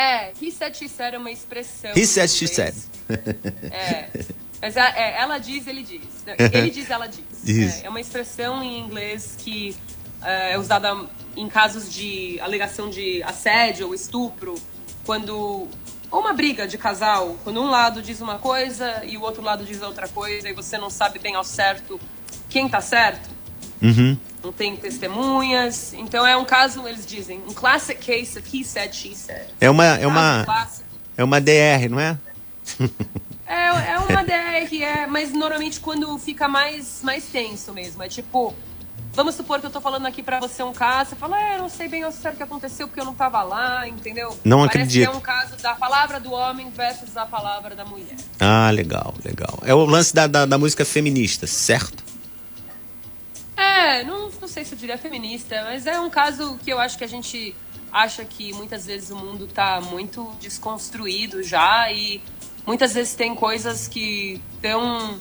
[0.01, 1.93] É, he said, she said é uma expressão.
[1.95, 2.75] He said, she said.
[3.71, 4.09] É.
[4.63, 6.25] Mas é, é, ela diz, ele diz.
[6.55, 7.05] Ele diz, ela
[7.45, 7.83] diz.
[7.83, 9.77] É, é uma expressão em inglês que
[10.23, 10.97] é, é usada
[11.37, 14.55] em casos de alegação de assédio ou estupro,
[15.05, 15.69] quando.
[16.11, 19.65] Ou uma briga de casal, quando um lado diz uma coisa e o outro lado
[19.65, 22.01] diz outra coisa e você não sabe bem ao certo
[22.49, 23.29] quem tá certo.
[23.83, 24.17] Uhum.
[24.43, 25.93] Não tem testemunhas.
[25.95, 29.47] Então é um caso, eles dizem, um classic case of he said, she said.
[29.61, 30.89] É uma, é uma, clássico.
[31.17, 32.19] é uma DR, não é?
[33.47, 38.03] É, é uma DR, é, mas normalmente quando fica mais, mais tenso mesmo.
[38.03, 38.55] É tipo,
[39.13, 41.69] vamos supor que eu tô falando aqui pra você um caso, você fala, é, não
[41.69, 44.39] sei bem ao certo o que aconteceu porque eu não tava lá, entendeu?
[44.45, 45.11] Não Parece acredito.
[45.11, 48.17] que é um caso da palavra do homem versus a palavra da mulher.
[48.39, 49.59] Ah, legal, legal.
[49.65, 52.10] É o lance da, da, da música feminista, certo?
[53.61, 56.97] É, não, não sei se eu diria feminista, mas é um caso que eu acho
[56.97, 57.55] que a gente
[57.93, 62.23] acha que muitas vezes o mundo tá muito desconstruído já e
[62.67, 65.19] muitas vezes tem coisas que estão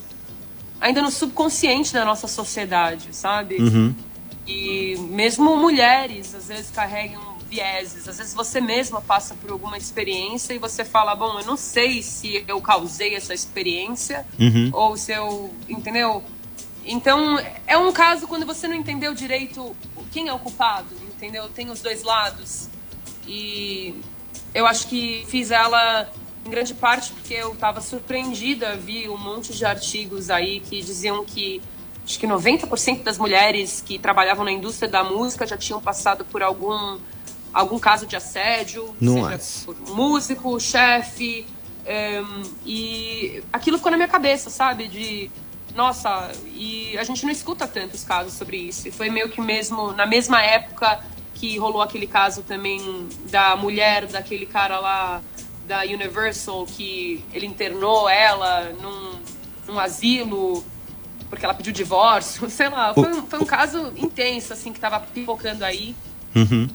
[0.80, 3.58] ainda no subconsciente da nossa sociedade, sabe?
[3.58, 3.94] Uhum.
[4.48, 10.54] E mesmo mulheres às vezes carregam vieses, às vezes você mesma passa por alguma experiência
[10.54, 14.70] e você fala, bom, eu não sei se eu causei essa experiência Uhum.
[14.72, 16.24] ou se eu, entendeu?
[16.92, 19.76] Então, é um caso quando você não entendeu direito
[20.12, 21.48] quem é o culpado, entendeu?
[21.50, 22.68] Tem os dois lados.
[23.28, 23.94] E
[24.54, 26.10] eu acho que fiz ela
[26.46, 31.24] em grande parte porque eu estava surpreendida, vi um monte de artigos aí que diziam
[31.24, 31.62] que
[32.04, 36.42] acho que 90% das mulheres que trabalhavam na indústria da música já tinham passado por
[36.42, 36.98] algum
[37.54, 39.38] algum caso de assédio, Nossa.
[39.38, 41.46] seja por um músico, chefe,
[41.90, 44.88] Ehm, e aquilo ficou na minha cabeça, sabe?
[44.88, 45.32] De
[45.76, 48.88] nossa, e a gente não escuta tantos casos sobre isso.
[48.88, 51.00] E foi meio que mesmo na mesma época
[51.36, 55.22] que rolou aquele caso também da mulher daquele cara lá
[55.68, 59.20] da Universal que ele internou ela num,
[59.68, 60.64] num asilo
[61.30, 65.00] porque ela pediu divórcio, sei lá, foi um, foi um caso intenso assim que tava
[65.00, 65.96] pipocando aí.
[66.36, 66.68] Uhum.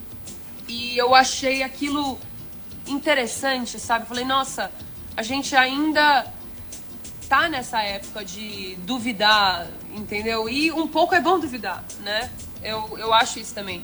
[0.69, 2.19] E eu achei aquilo
[2.87, 4.07] interessante, sabe?
[4.07, 4.71] Falei, nossa,
[5.17, 6.27] a gente ainda
[7.35, 10.49] tá nessa época de duvidar, entendeu?
[10.49, 12.31] E um pouco é bom duvidar, né?
[12.63, 13.83] Eu, eu acho isso também.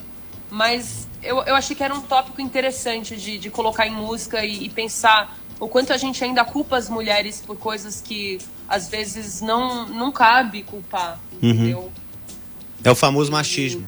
[0.48, 4.66] Mas eu, eu achei que era um tópico interessante de, de colocar em música e,
[4.66, 8.38] e pensar o quanto a gente ainda culpa as mulheres por coisas que
[8.68, 11.90] às vezes não, não cabe culpar, entendeu?
[12.84, 13.84] É o famoso machismo.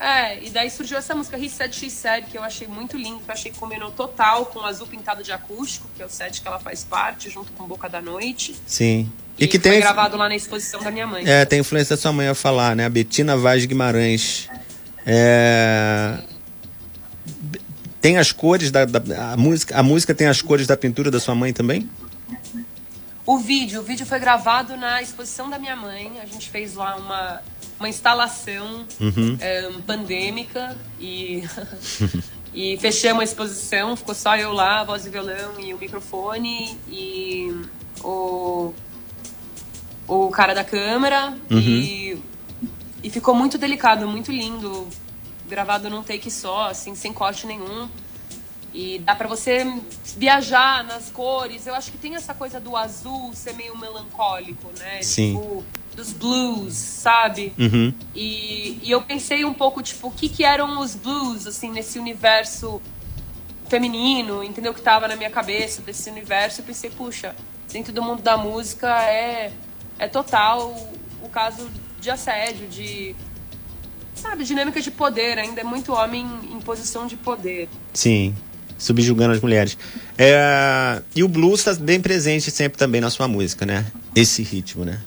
[0.00, 3.34] É, e daí surgiu essa música She Said, que eu achei muito lindo, que eu
[3.34, 6.48] achei que combinou total com o Azul Pintado de Acústico, que é o set que
[6.48, 8.56] ela faz parte, junto com Boca da Noite.
[8.66, 9.12] Sim.
[9.38, 11.28] E, E que foi tem, gravado lá na exposição da minha mãe.
[11.28, 12.86] é, tem influência da sua mãe a falar, né?
[12.86, 14.48] A Betina Vaz Guimarães.
[15.04, 16.18] É,
[18.00, 21.20] Tem as cores da, da- a música, a música tem as cores da pintura da
[21.20, 21.88] sua mãe também?
[23.26, 26.10] O vídeo, o vídeo foi gravado na exposição da minha mãe.
[26.22, 27.42] A gente fez lá uma,
[27.80, 28.84] uma instalação
[29.40, 31.42] eh, pandêmica e,
[32.52, 33.96] e fechamos a exposição.
[33.96, 37.58] Ficou só eu lá, voz e violão e o microfone e
[38.04, 38.74] o,
[40.06, 41.34] o cara da câmera.
[41.50, 42.18] E,
[43.02, 44.86] e ficou muito delicado, muito lindo.
[45.48, 47.88] Gravado num take só, assim, sem corte nenhum.
[48.72, 49.66] E dá pra você
[50.16, 51.66] viajar nas cores.
[51.66, 55.02] Eu acho que tem essa coisa do azul ser meio melancólico, né?
[55.02, 55.34] Sim.
[55.34, 55.64] Tipo,
[55.94, 57.52] dos blues, sabe?
[57.58, 57.92] Uhum.
[58.14, 61.98] E, e eu pensei um pouco, tipo, o que que eram os blues, assim, nesse
[61.98, 62.80] universo
[63.68, 64.72] feminino, entendeu?
[64.72, 66.60] Que tava na minha cabeça, desse universo.
[66.60, 67.34] Eu pensei, puxa,
[67.72, 69.52] dentro do mundo da música é,
[69.98, 70.70] é total
[71.22, 71.68] o, o caso
[72.00, 73.14] de assédio, de...
[74.14, 75.38] Sabe, dinâmica de poder.
[75.38, 77.68] Ainda é muito homem em posição de poder.
[77.94, 78.34] Sim.
[78.80, 79.76] Subjugando as mulheres.
[80.18, 83.86] É, E o blues está bem presente sempre também na sua música, né?
[84.16, 84.98] Esse ritmo, né?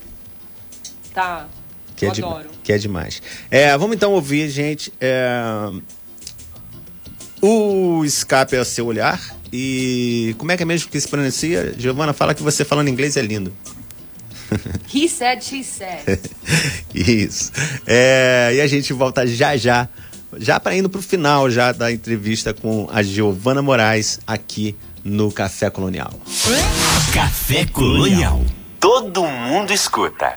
[1.13, 1.47] Tá.
[1.95, 2.49] Que eu é, de- adoro.
[2.63, 3.21] que é demais.
[3.51, 4.93] É, vamos então ouvir, gente.
[5.01, 5.43] é,
[7.41, 9.19] O escape é o seu olhar.
[9.51, 11.73] E como é que é mesmo que se pronuncia?
[11.77, 13.53] Giovana, fala que você falando inglês é lindo.
[14.93, 16.19] He said, she said.
[16.93, 17.51] Isso.
[17.85, 19.89] É, e a gente volta já já,
[20.37, 25.69] já para indo pro final já da entrevista com a Giovana Moraes aqui no Café
[25.69, 26.11] Colonial.
[27.13, 28.41] Café Colonial.
[28.79, 30.35] Todo mundo escuta.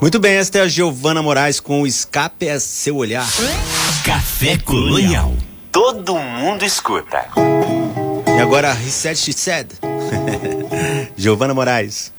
[0.00, 3.28] Muito bem, esta é a Giovana Moraes com o Escape é Seu Olhar.
[4.02, 5.34] Café Colonial.
[5.70, 7.26] Todo mundo escuta.
[8.34, 9.68] E agora, She Said.
[11.18, 12.12] Giovana Moraes.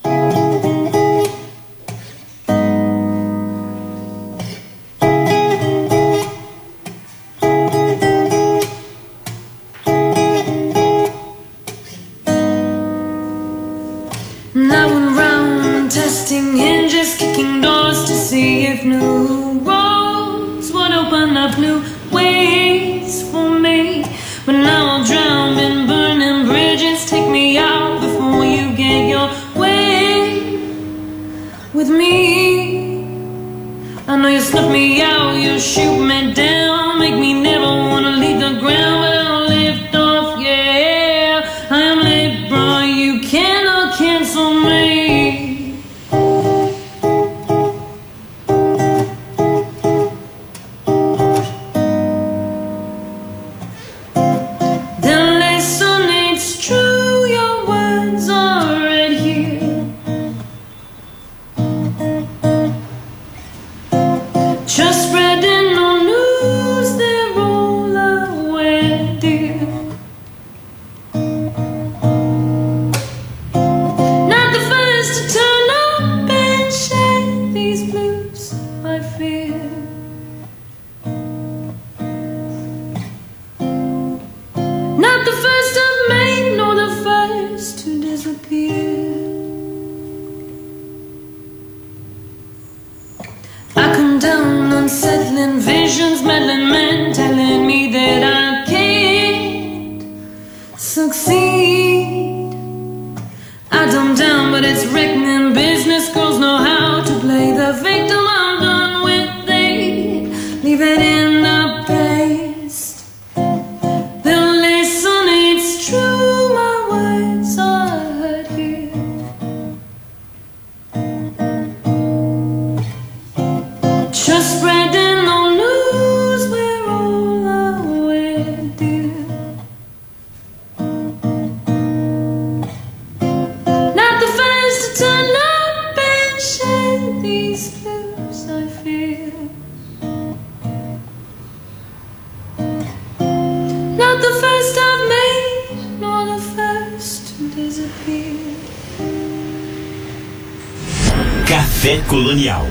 [151.61, 152.65] Café Colonial.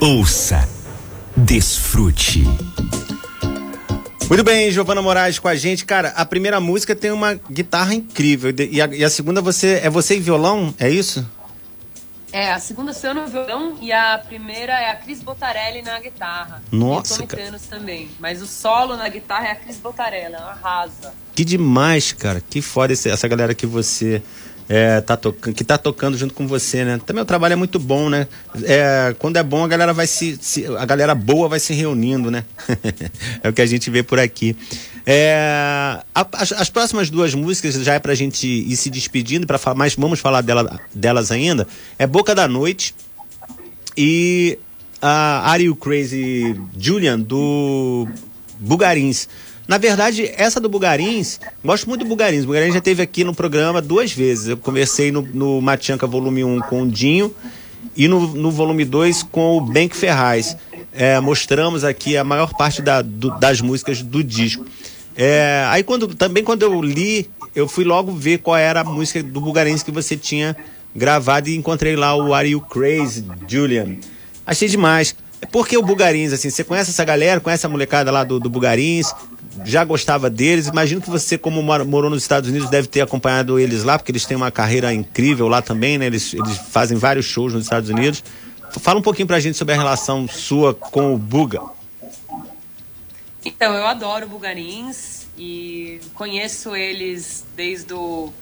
[0.00, 0.66] Ouça,
[1.36, 2.42] desfrute.
[4.26, 5.84] Muito bem, Giovana Moraes com a gente.
[5.84, 8.50] Cara, a primeira música tem uma guitarra incrível.
[8.58, 11.28] E a, e a segunda você é você e violão, é isso?
[12.32, 16.00] É, a segunda sou eu no violão e a primeira é a Cris Botarelli na
[16.00, 16.62] guitarra.
[16.72, 18.08] Nossa, E o Tommy também.
[18.18, 21.12] Mas o solo na guitarra é a Cris Botarelli, ela arrasa.
[21.34, 22.42] Que demais, cara.
[22.48, 24.22] Que foda esse- essa galera que você
[24.68, 25.18] é, tá
[25.54, 27.00] que tá tocando junto com você, né?
[27.04, 28.26] Também o trabalho é muito bom, né?
[28.62, 32.30] É, quando é bom, a galera vai se, se- A galera boa vai se reunindo,
[32.30, 32.44] né?
[33.42, 34.56] é o que a gente vê por aqui.
[35.06, 39.58] É, a- as, as próximas duas músicas já é pra gente ir se despedindo, para
[39.58, 41.66] falar, mas vamos falar dela, delas ainda.
[41.98, 42.94] É Boca da Noite
[43.96, 44.58] e
[45.00, 48.08] a Are You Crazy Julian do
[48.58, 49.28] Bugarins.
[49.66, 52.44] Na verdade, essa do Bugarins, gosto muito do Bugarins.
[52.44, 54.48] O Bugarins já esteve aqui no programa duas vezes.
[54.48, 55.60] Eu conversei no, no
[56.06, 57.34] Volume 1 com o Dinho
[57.96, 60.56] e no, no volume 2 com o Bank Ferraz.
[60.92, 64.66] É, mostramos aqui a maior parte da- do- das músicas do disco.
[65.16, 69.22] É, aí quando, também quando eu li, eu fui logo ver qual era a música
[69.22, 70.54] do Bugarins que você tinha
[70.94, 73.96] gravado e encontrei lá o Are You Crazy, Julian.
[74.46, 75.14] Achei demais.
[75.50, 76.50] Por que o Bugarins, assim?
[76.50, 79.12] Você conhece essa galera, conhece a molecada lá do, do Bugarins?
[79.64, 80.66] Já gostava deles?
[80.66, 84.24] Imagino que você, como morou nos Estados Unidos, deve ter acompanhado eles lá, porque eles
[84.24, 86.06] têm uma carreira incrível lá também, né?
[86.06, 88.22] Eles, eles fazem vários shows nos Estados Unidos.
[88.80, 91.60] Fala um pouquinho pra gente sobre a relação sua com o Buga.
[93.44, 98.32] Então, eu adoro Bugarins e conheço eles desde o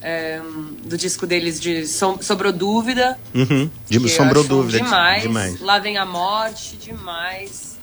[0.00, 0.40] é,
[0.84, 3.18] do disco deles de Som- Sobrou Dúvida.
[3.34, 3.70] Uhum.
[3.88, 4.78] De, acho dúvida.
[4.78, 5.22] Demais.
[5.22, 5.60] demais.
[5.60, 7.76] Lá vem a morte, demais.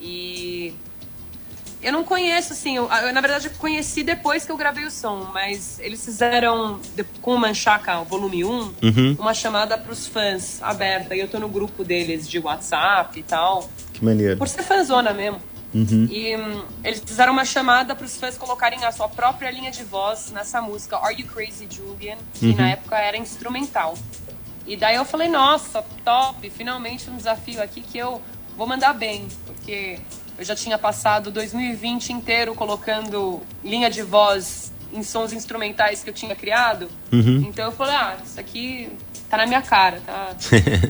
[0.00, 0.72] E
[1.82, 4.90] eu não conheço, assim, eu, eu, na verdade eu conheci depois que eu gravei o
[4.90, 6.80] som, mas eles fizeram
[7.20, 8.48] com o Manchaca, o volume 1,
[8.82, 9.16] Uhum.
[9.18, 11.14] uma chamada pros fãs aberta.
[11.14, 13.68] E eu tô no grupo deles de WhatsApp e tal.
[13.92, 14.36] Que maneiro.
[14.36, 15.40] Por ser fãzona mesmo.
[15.74, 16.08] Uhum.
[16.10, 19.84] E hum, eles fizeram uma chamada para os fãs colocarem a sua própria linha de
[19.84, 22.56] voz nessa música Are You Crazy Julian, que Uhum.
[22.56, 23.94] na época era instrumental.
[24.66, 28.22] E daí eu falei, nossa, top, finalmente um desafio aqui que eu
[28.56, 29.98] vou mandar bem, porque
[30.38, 36.14] eu já tinha passado 2020 inteiro colocando linha de voz em sons instrumentais que eu
[36.14, 36.88] tinha criado.
[37.12, 37.44] Uhum.
[37.48, 38.88] Então eu falei, ah, isso aqui
[39.28, 40.34] tá na minha cara, tá,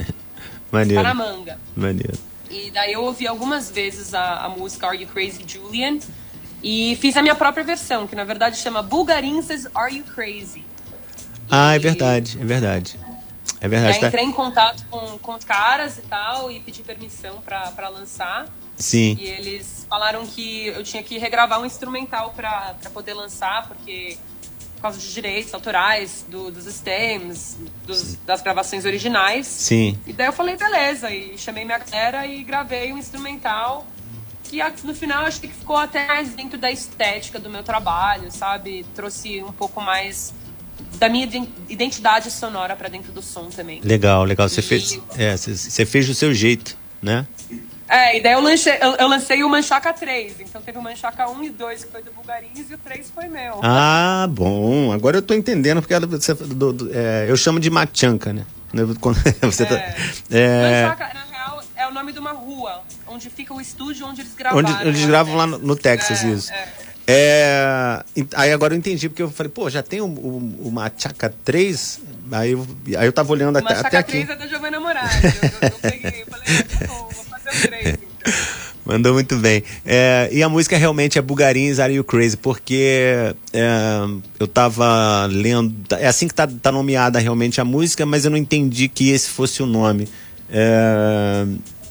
[0.70, 1.02] Maneiro.
[1.02, 1.58] tá na manga.
[1.74, 2.18] Maneiro.
[2.50, 5.98] E daí eu ouvi algumas vezes a, a música Are You Crazy Julian
[6.62, 10.64] e fiz a minha própria versão, que na verdade chama Bulgarinses Are You Crazy.
[11.50, 12.98] Ah, é E- verdade, é verdade.
[13.60, 13.94] É verdade.
[13.94, 14.08] aí tá?
[14.08, 18.46] entrei em contato com, com os caras e tal e pedi permissão pra lançar.
[18.76, 19.16] Sim.
[19.20, 24.18] E eles falaram que eu tinha que regravar um instrumental pra, pra poder lançar, porque
[24.76, 27.56] por causa de direitos autorais, do- dos stems,
[27.86, 29.46] dos- das gravações originais.
[29.46, 29.98] Sim.
[30.06, 33.86] E daí eu falei, beleza, e chamei minha galera e gravei um instrumental
[34.44, 38.86] que no final acho que ficou até mais dentro da estética do meu trabalho, sabe?
[38.94, 40.32] Trouxe um pouco mais
[40.98, 43.80] da minha iden- identidade sonora pra dentro do som também.
[43.82, 44.48] Legal, legal.
[44.48, 47.26] Você E- fez, é, você fez do seu jeito, né?
[47.88, 50.40] É, e daí eu, lancei, eu, eu lancei o Manchaca 3.
[50.40, 53.28] Então teve o Manchaca 1 e 2, que foi do Bulgarins, e o 3 foi
[53.28, 53.60] meu.
[53.62, 54.90] Ah, bom.
[54.92, 58.44] Agora eu tô entendendo, porque ela- você- do- do- é, eu chamo de machanca, né?
[59.00, 59.94] Quando você tá- É.
[60.30, 64.20] é, Manchaca, na real, é o nome de uma rua, onde fica o estúdio onde
[64.22, 64.68] eles gravaram.
[64.68, 66.52] onde eles lá gravam lá no, no Texas, É, isso.
[66.52, 66.68] é.
[67.08, 68.02] É,
[68.34, 72.00] aí agora eu entendi, porque eu falei, pô, já tem o, o, o Machaca 3?
[72.32, 72.66] Aí eu,
[72.98, 74.10] aí eu tava olhando O até, até Manchaca aqui.
[74.24, 75.24] 3 é da Giovanna Moraes.
[75.24, 76.46] Eu, eu, eu peguei, falei,
[76.90, 77.05] ah,
[78.86, 79.64] Mandou muito bem.
[79.84, 84.00] É, e a música realmente é Bugarins Are You Crazy, porque é,
[84.38, 85.74] eu tava lendo.
[85.98, 89.28] É assim que tá, tá nomeada realmente a música, mas eu não entendi que esse
[89.28, 90.08] fosse o nome.
[90.48, 91.44] É,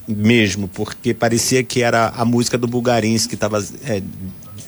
[0.08, 3.64] mesmo, porque parecia que era a música do Bugarins que estava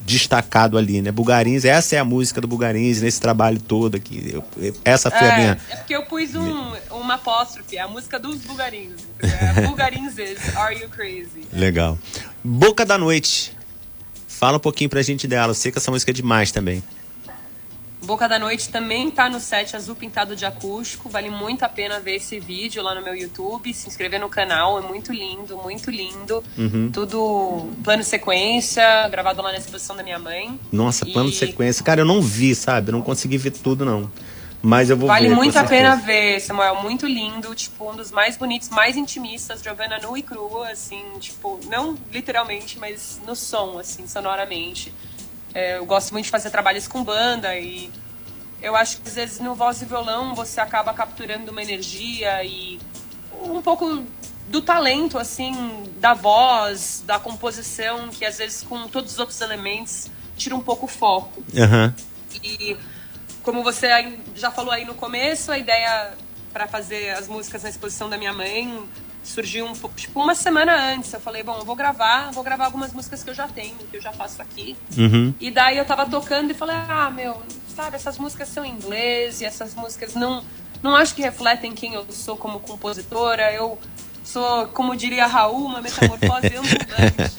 [0.08, 1.12] destacado ali, né?
[1.12, 4.30] Bugarins, essa é a música do Bugarins nesse trabalho todo aqui.
[4.34, 5.60] Eu- eu- essa foi a É, minha.
[5.70, 8.94] é porque eu pus um, uma apóstrofe, a música dos Bulgarins.
[9.20, 11.46] É, Bulgarinses, Are You Crazy?
[11.52, 12.00] Legal.
[12.44, 13.56] Boca da Noite.
[14.28, 15.50] Fala um pouquinho pra gente dela.
[15.52, 16.82] Eu sei que essa música é demais também.
[18.04, 21.10] Boca da Noite também tá no set Azul Pintado de Acústico.
[21.10, 23.74] Vale muito a pena ver esse vídeo lá no meu YouTube.
[23.74, 26.44] Se inscrever no canal, é muito lindo, muito lindo.
[26.58, 26.92] Uhum.
[26.92, 30.60] Tudo plano sequência, gravado lá na exposição da minha mãe.
[30.72, 31.84] Nossa, plano E sequência.
[31.84, 32.90] Cara, eu não vi, sabe?
[32.90, 34.10] Eu não consegui ver tudo, não.
[34.62, 35.36] Mas eu vou Vale ver.
[35.36, 36.82] muito a pena ver, Samuel.
[36.82, 41.60] Muito lindo, tipo, um dos mais bonitos, mais intimistas, Giovanna nua e crua, assim, tipo,
[41.70, 44.92] não literalmente, mas no som, assim, sonoramente.
[45.54, 47.90] É, eu gosto muito de fazer trabalhos com banda e
[48.62, 52.80] eu acho que às vezes no voz e violão você acaba capturando uma energia e
[53.42, 54.04] um pouco
[54.50, 60.08] do talento, assim, da voz, da composição, que às vezes com todos os outros elementos
[60.36, 61.44] tira um pouco o foco.
[61.56, 61.94] Aham.
[62.44, 62.78] E
[63.44, 63.88] como você
[64.36, 66.14] já falou aí no começo, a ideia
[66.54, 68.88] para fazer as músicas na exposição da minha mãe
[69.28, 71.12] surgiu um, tipo uma semana antes.
[71.14, 73.98] Eu falei, bom, eu vou gravar, vou gravar algumas músicas que eu já tenho, que
[73.98, 74.76] eu já faço aqui.
[74.98, 75.34] Uhum.
[75.40, 77.42] E daí eu tava tocando e falei, ah, meu,
[77.76, 80.44] sabe, essas músicas são em inglês e essas músicas não,
[80.82, 83.52] não acho que refletem quem eu sou como compositora.
[83.54, 83.78] Eu
[84.24, 87.36] sou, como diria Raul, uma metamorfose ambulante.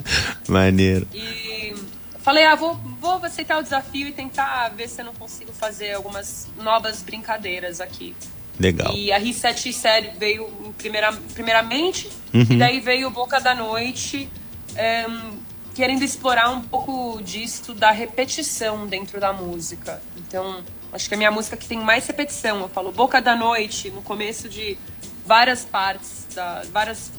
[0.47, 1.09] Maneiro.
[1.15, 1.75] E
[2.19, 5.95] falei, ah, vou, vou aceitar o desafio e tentar ver se eu não consigo fazer
[5.95, 8.15] algumas novas brincadeiras aqui.
[8.59, 8.93] Legal.
[8.95, 10.47] E a R7 série veio
[10.77, 12.43] primeira, primeiramente, Uhum.
[12.51, 14.29] e daí veio Boca da Noite,
[14.77, 15.39] em,
[15.75, 20.03] querendo explorar um pouco disso da repetição dentro da música.
[20.17, 20.61] Então,
[20.93, 22.61] acho que é a minha música que tem mais repetição.
[22.61, 24.77] Eu falo Boca da Noite no começo de
[25.25, 27.13] várias partes, da, várias,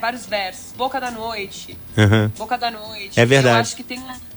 [0.00, 0.72] vários versos.
[0.72, 2.32] Boca da Noite, Aham.
[2.36, 3.18] Boca da Noite.
[3.18, 3.54] É verdade.
[3.56, 4.33] Eu acho que tem um-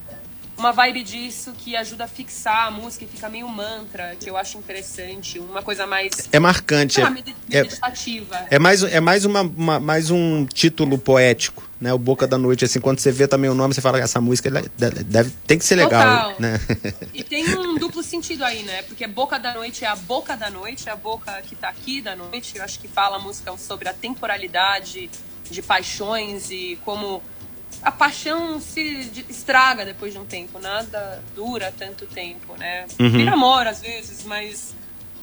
[0.57, 4.35] uma vibe disso que ajuda a fixar a música e fica meio mantra, que eu
[4.35, 5.37] acho interessante.
[5.39, 6.99] Uma coisa mais É marcante.
[7.01, 7.13] ah,
[7.51, 8.45] é- é, meditativa.
[8.49, 11.93] É mais, é mais, uma, uma- mais um título poético, né?
[11.93, 14.49] O Boca da Noite, assim, quando você vê também o nome, você fala, essa música
[14.49, 16.35] deve, deve- tem que ser legal, Total.
[16.39, 16.59] né?
[17.13, 18.81] E tem um duplo sentido aí, né?
[18.83, 22.01] Porque boca da noite é a boca da noite, é a boca que tá aqui
[22.01, 22.57] da noite.
[22.57, 25.09] Eu acho que fala a música sobre a temporalidade
[25.49, 27.21] de paixões e como
[27.81, 30.59] a paixão se estraga depois de um tempo.
[30.59, 32.85] Nada dura tanto tempo, né?
[32.99, 33.09] Uhum.
[33.11, 34.75] Vira amor às vezes, mas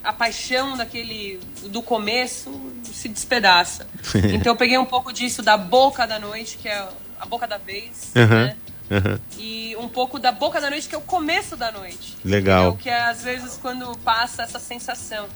[0.03, 2.51] a paixão daquele do começo
[2.83, 3.87] se despedaça.
[4.33, 6.87] Então eu peguei um pouco disso da boca da noite, que é
[7.19, 8.57] a boca da vez, Aham, né?
[8.91, 9.19] aham.
[9.37, 12.15] e um pouco da boca da noite, que é o começo da noite.
[12.23, 12.67] Legal.
[12.69, 12.83] entendeu?
[12.83, 15.27] Que é às vezes quando passa essa sensação.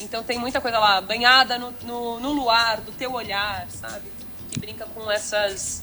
[0.00, 4.08] Então tem muita coisa lá, banhada no, no, no luar, do teu olhar, sabe?
[4.50, 5.82] Que brinca com essas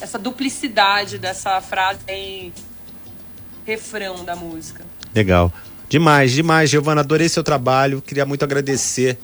[0.00, 2.52] essa duplicidade dessa frase em
[3.64, 4.84] refrão da música.
[5.14, 5.52] Legal.
[5.88, 7.00] Demais, demais, Giovana.
[7.00, 8.02] Adorei seu trabalho.
[8.02, 9.18] Queria muito agradecer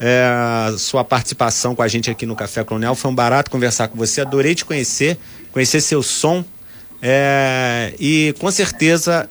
[0.00, 2.94] é, sua participação com a gente aqui no Café Colonial.
[2.94, 4.20] Foi um barato conversar com você.
[4.20, 5.18] Adorei te conhecer,
[5.52, 6.44] conhecer seu som.
[7.02, 9.28] É, e com certeza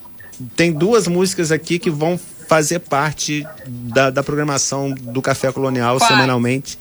[0.56, 6.08] tem duas músicas aqui que vão fazer parte da, da programação do Café Colonial Qual?
[6.08, 6.78] semanalmente.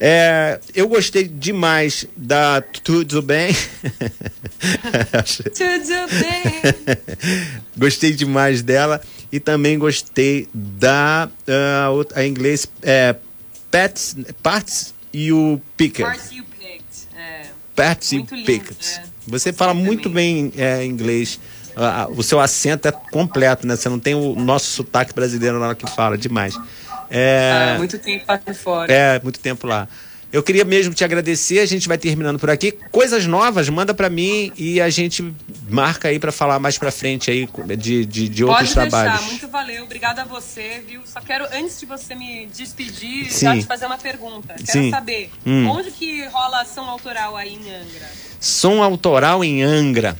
[0.00, 3.52] É, eu gostei demais da Tudo Bem.
[5.54, 6.62] Tudo bem.
[7.76, 13.16] gostei demais dela e também gostei da uh, a inglês é,
[13.70, 16.02] Pets, Parts e o Pickett.
[16.02, 17.08] Parts you picked.
[17.16, 17.46] É.
[18.12, 19.02] E Muito é.
[19.26, 20.50] Você fala Sim, muito também.
[20.50, 21.38] bem é, inglês.
[21.76, 23.76] Ah, o seu acento é completo, né?
[23.76, 26.58] Você não tem o nosso sotaque brasileiro na hora que fala, demais.
[27.10, 28.92] É, Ah, muito tempo fora.
[28.92, 29.88] é, muito tempo lá.
[30.30, 32.72] Eu queria mesmo te agradecer, a gente vai terminando por aqui.
[32.90, 35.24] Coisas novas, manda pra mim e a gente
[35.70, 37.48] marca aí pra falar mais pra frente aí
[37.78, 39.24] de, de, de outros deixar, trabalhos.
[39.24, 41.00] muito valeu, obrigada a você, viu?
[41.06, 43.46] Só quero, antes de você me despedir, Sim.
[43.46, 44.52] já te fazer uma pergunta.
[44.54, 44.90] Quero Sim.
[44.90, 45.66] saber, Hum.
[45.66, 48.10] onde que rola ação autoral aí em Angra?
[48.38, 50.14] Som autoral em Angra.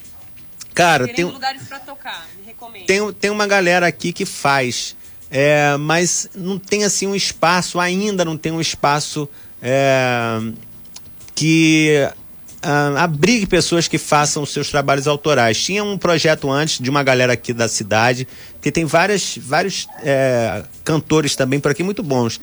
[0.72, 2.86] Cara, tem, lugares pra tocar, me recomendo.
[2.86, 4.96] tem, tem uma galera aqui que faz,
[5.30, 9.28] é, mas não tem assim um espaço, ainda não tem um espaço
[9.62, 10.40] é,
[11.34, 12.08] que
[12.62, 15.62] ah, abrigue pessoas que façam seus trabalhos autorais.
[15.62, 18.26] Tinha um projeto antes de uma galera aqui da cidade,
[18.60, 22.40] que tem várias, vários é, cantores também por aqui muito bons,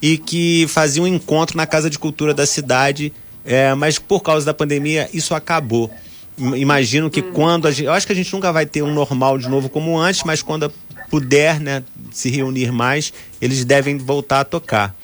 [0.00, 3.12] e que faziam um encontro na Casa de Cultura da cidade,
[3.44, 5.90] é, mas por causa da pandemia isso acabou.
[6.38, 7.86] Im- Imagino que quando a gente.
[7.86, 10.42] Eu acho que a gente nunca vai ter um normal de novo como antes, mas
[10.42, 10.70] quando
[11.10, 11.82] puder né,
[12.12, 14.94] se reunir mais, eles devem voltar a tocar.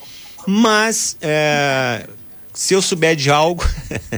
[0.46, 2.06] Mas é,
[2.54, 3.64] se eu souber de algo,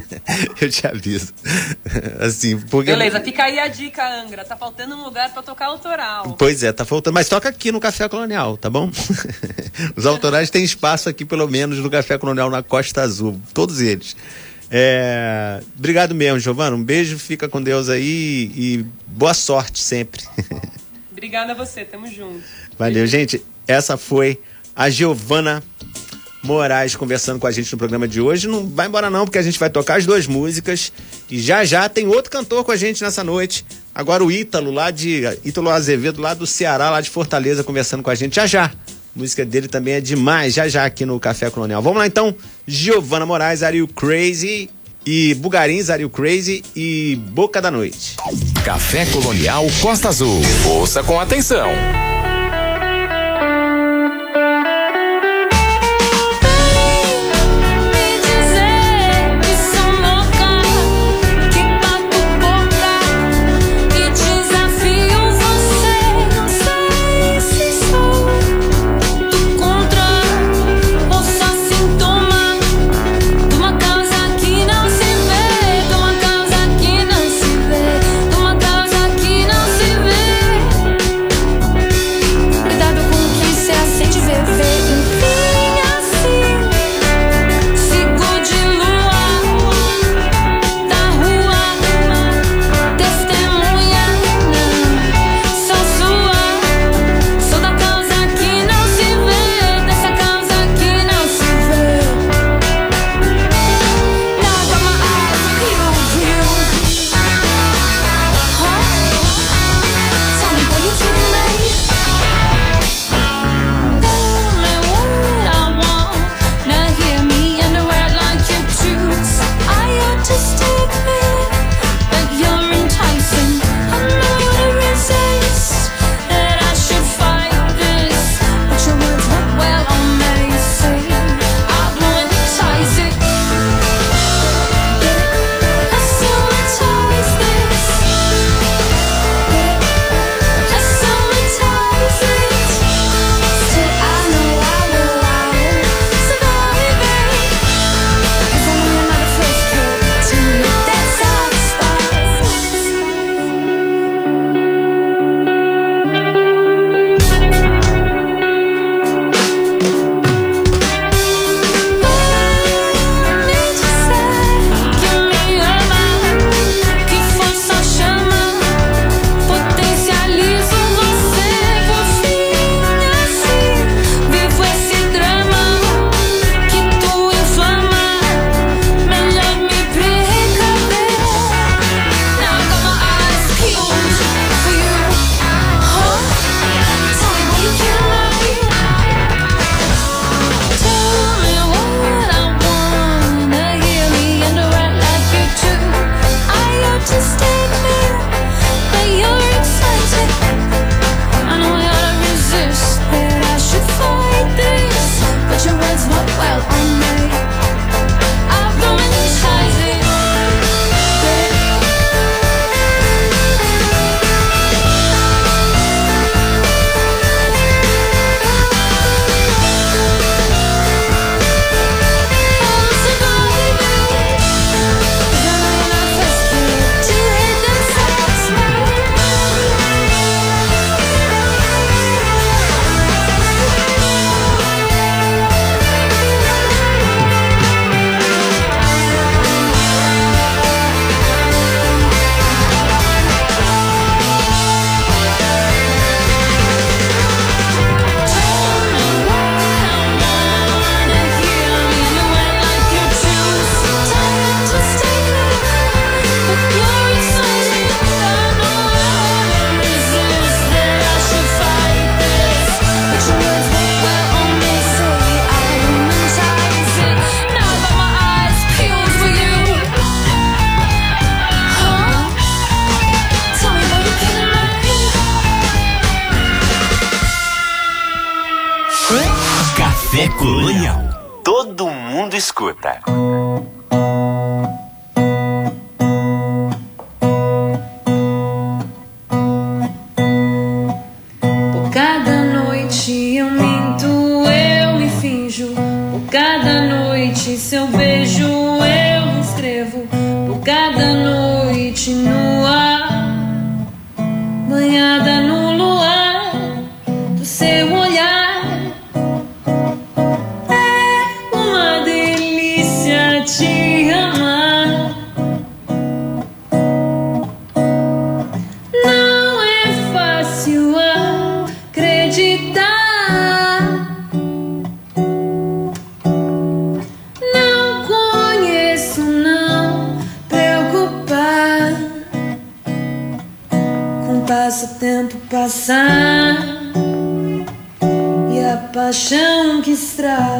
[0.60, 1.32] eu te aviso.
[2.20, 2.90] Assim, porque.
[2.90, 4.44] Beleza, fica aí a dica, Angra.
[4.44, 6.34] Tá faltando um lugar pra tocar autoral.
[6.38, 7.14] Pois é, tá faltando.
[7.14, 8.90] Mas toca aqui no Café Colonial, tá bom?
[9.94, 13.40] Os autorais têm espaço aqui, pelo menos, no Café Colonial na Costa Azul.
[13.52, 14.16] Todos eles.
[14.70, 16.74] É, Obrigado mesmo, Giovana.
[16.74, 20.24] Um beijo, fica com Deus aí e boa sorte sempre.
[21.24, 22.44] Obrigada a você, tamo junto.
[22.78, 23.42] Valeu, gente.
[23.66, 24.38] Essa foi
[24.76, 25.64] a Giovana
[26.42, 28.46] Moraes conversando com a gente no programa de hoje.
[28.46, 30.92] Não vai embora não, porque a gente vai tocar as duas músicas
[31.30, 33.64] e já já tem outro cantor com a gente nessa noite.
[33.94, 38.10] Agora o Ítalo lá de Ítalo Azevedo lá do Ceará, lá de Fortaleza, conversando com
[38.10, 38.66] a gente já já.
[38.66, 38.72] A
[39.14, 41.80] música dele também é demais, já já aqui no Café Colonial.
[41.80, 42.34] Vamos lá então,
[42.66, 44.68] Giovana Moraes, Are You Crazy?
[45.06, 46.62] E Bugarins, Are You Crazy?
[46.74, 48.16] E Boca da Noite.
[48.64, 50.40] Café Colonial Costa Azul.
[50.66, 51.68] Ouça com atenção.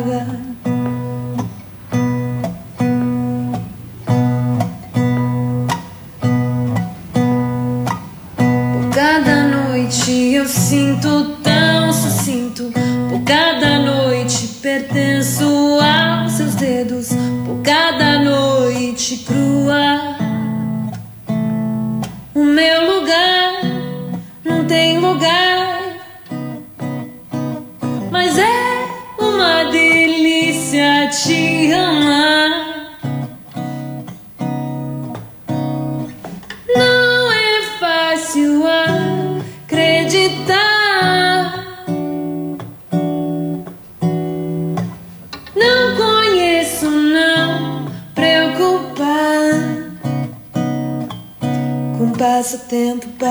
[0.05, 0.84] haga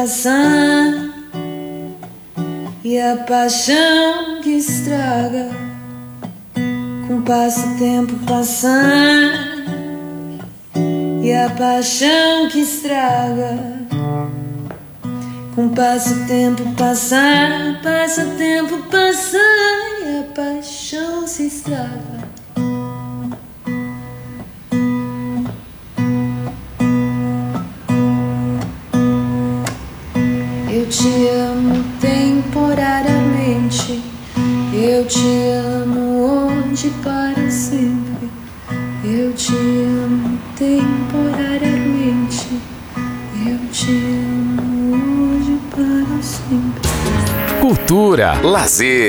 [0.04, 1.14] razão
[2.84, 5.50] e a paixão que estraga
[7.08, 8.82] com o passatempo passar
[11.24, 13.58] e a paixão que estraga
[15.56, 19.40] com o passatempo passar passatempo passar
[20.06, 22.23] e a paixão se estraga.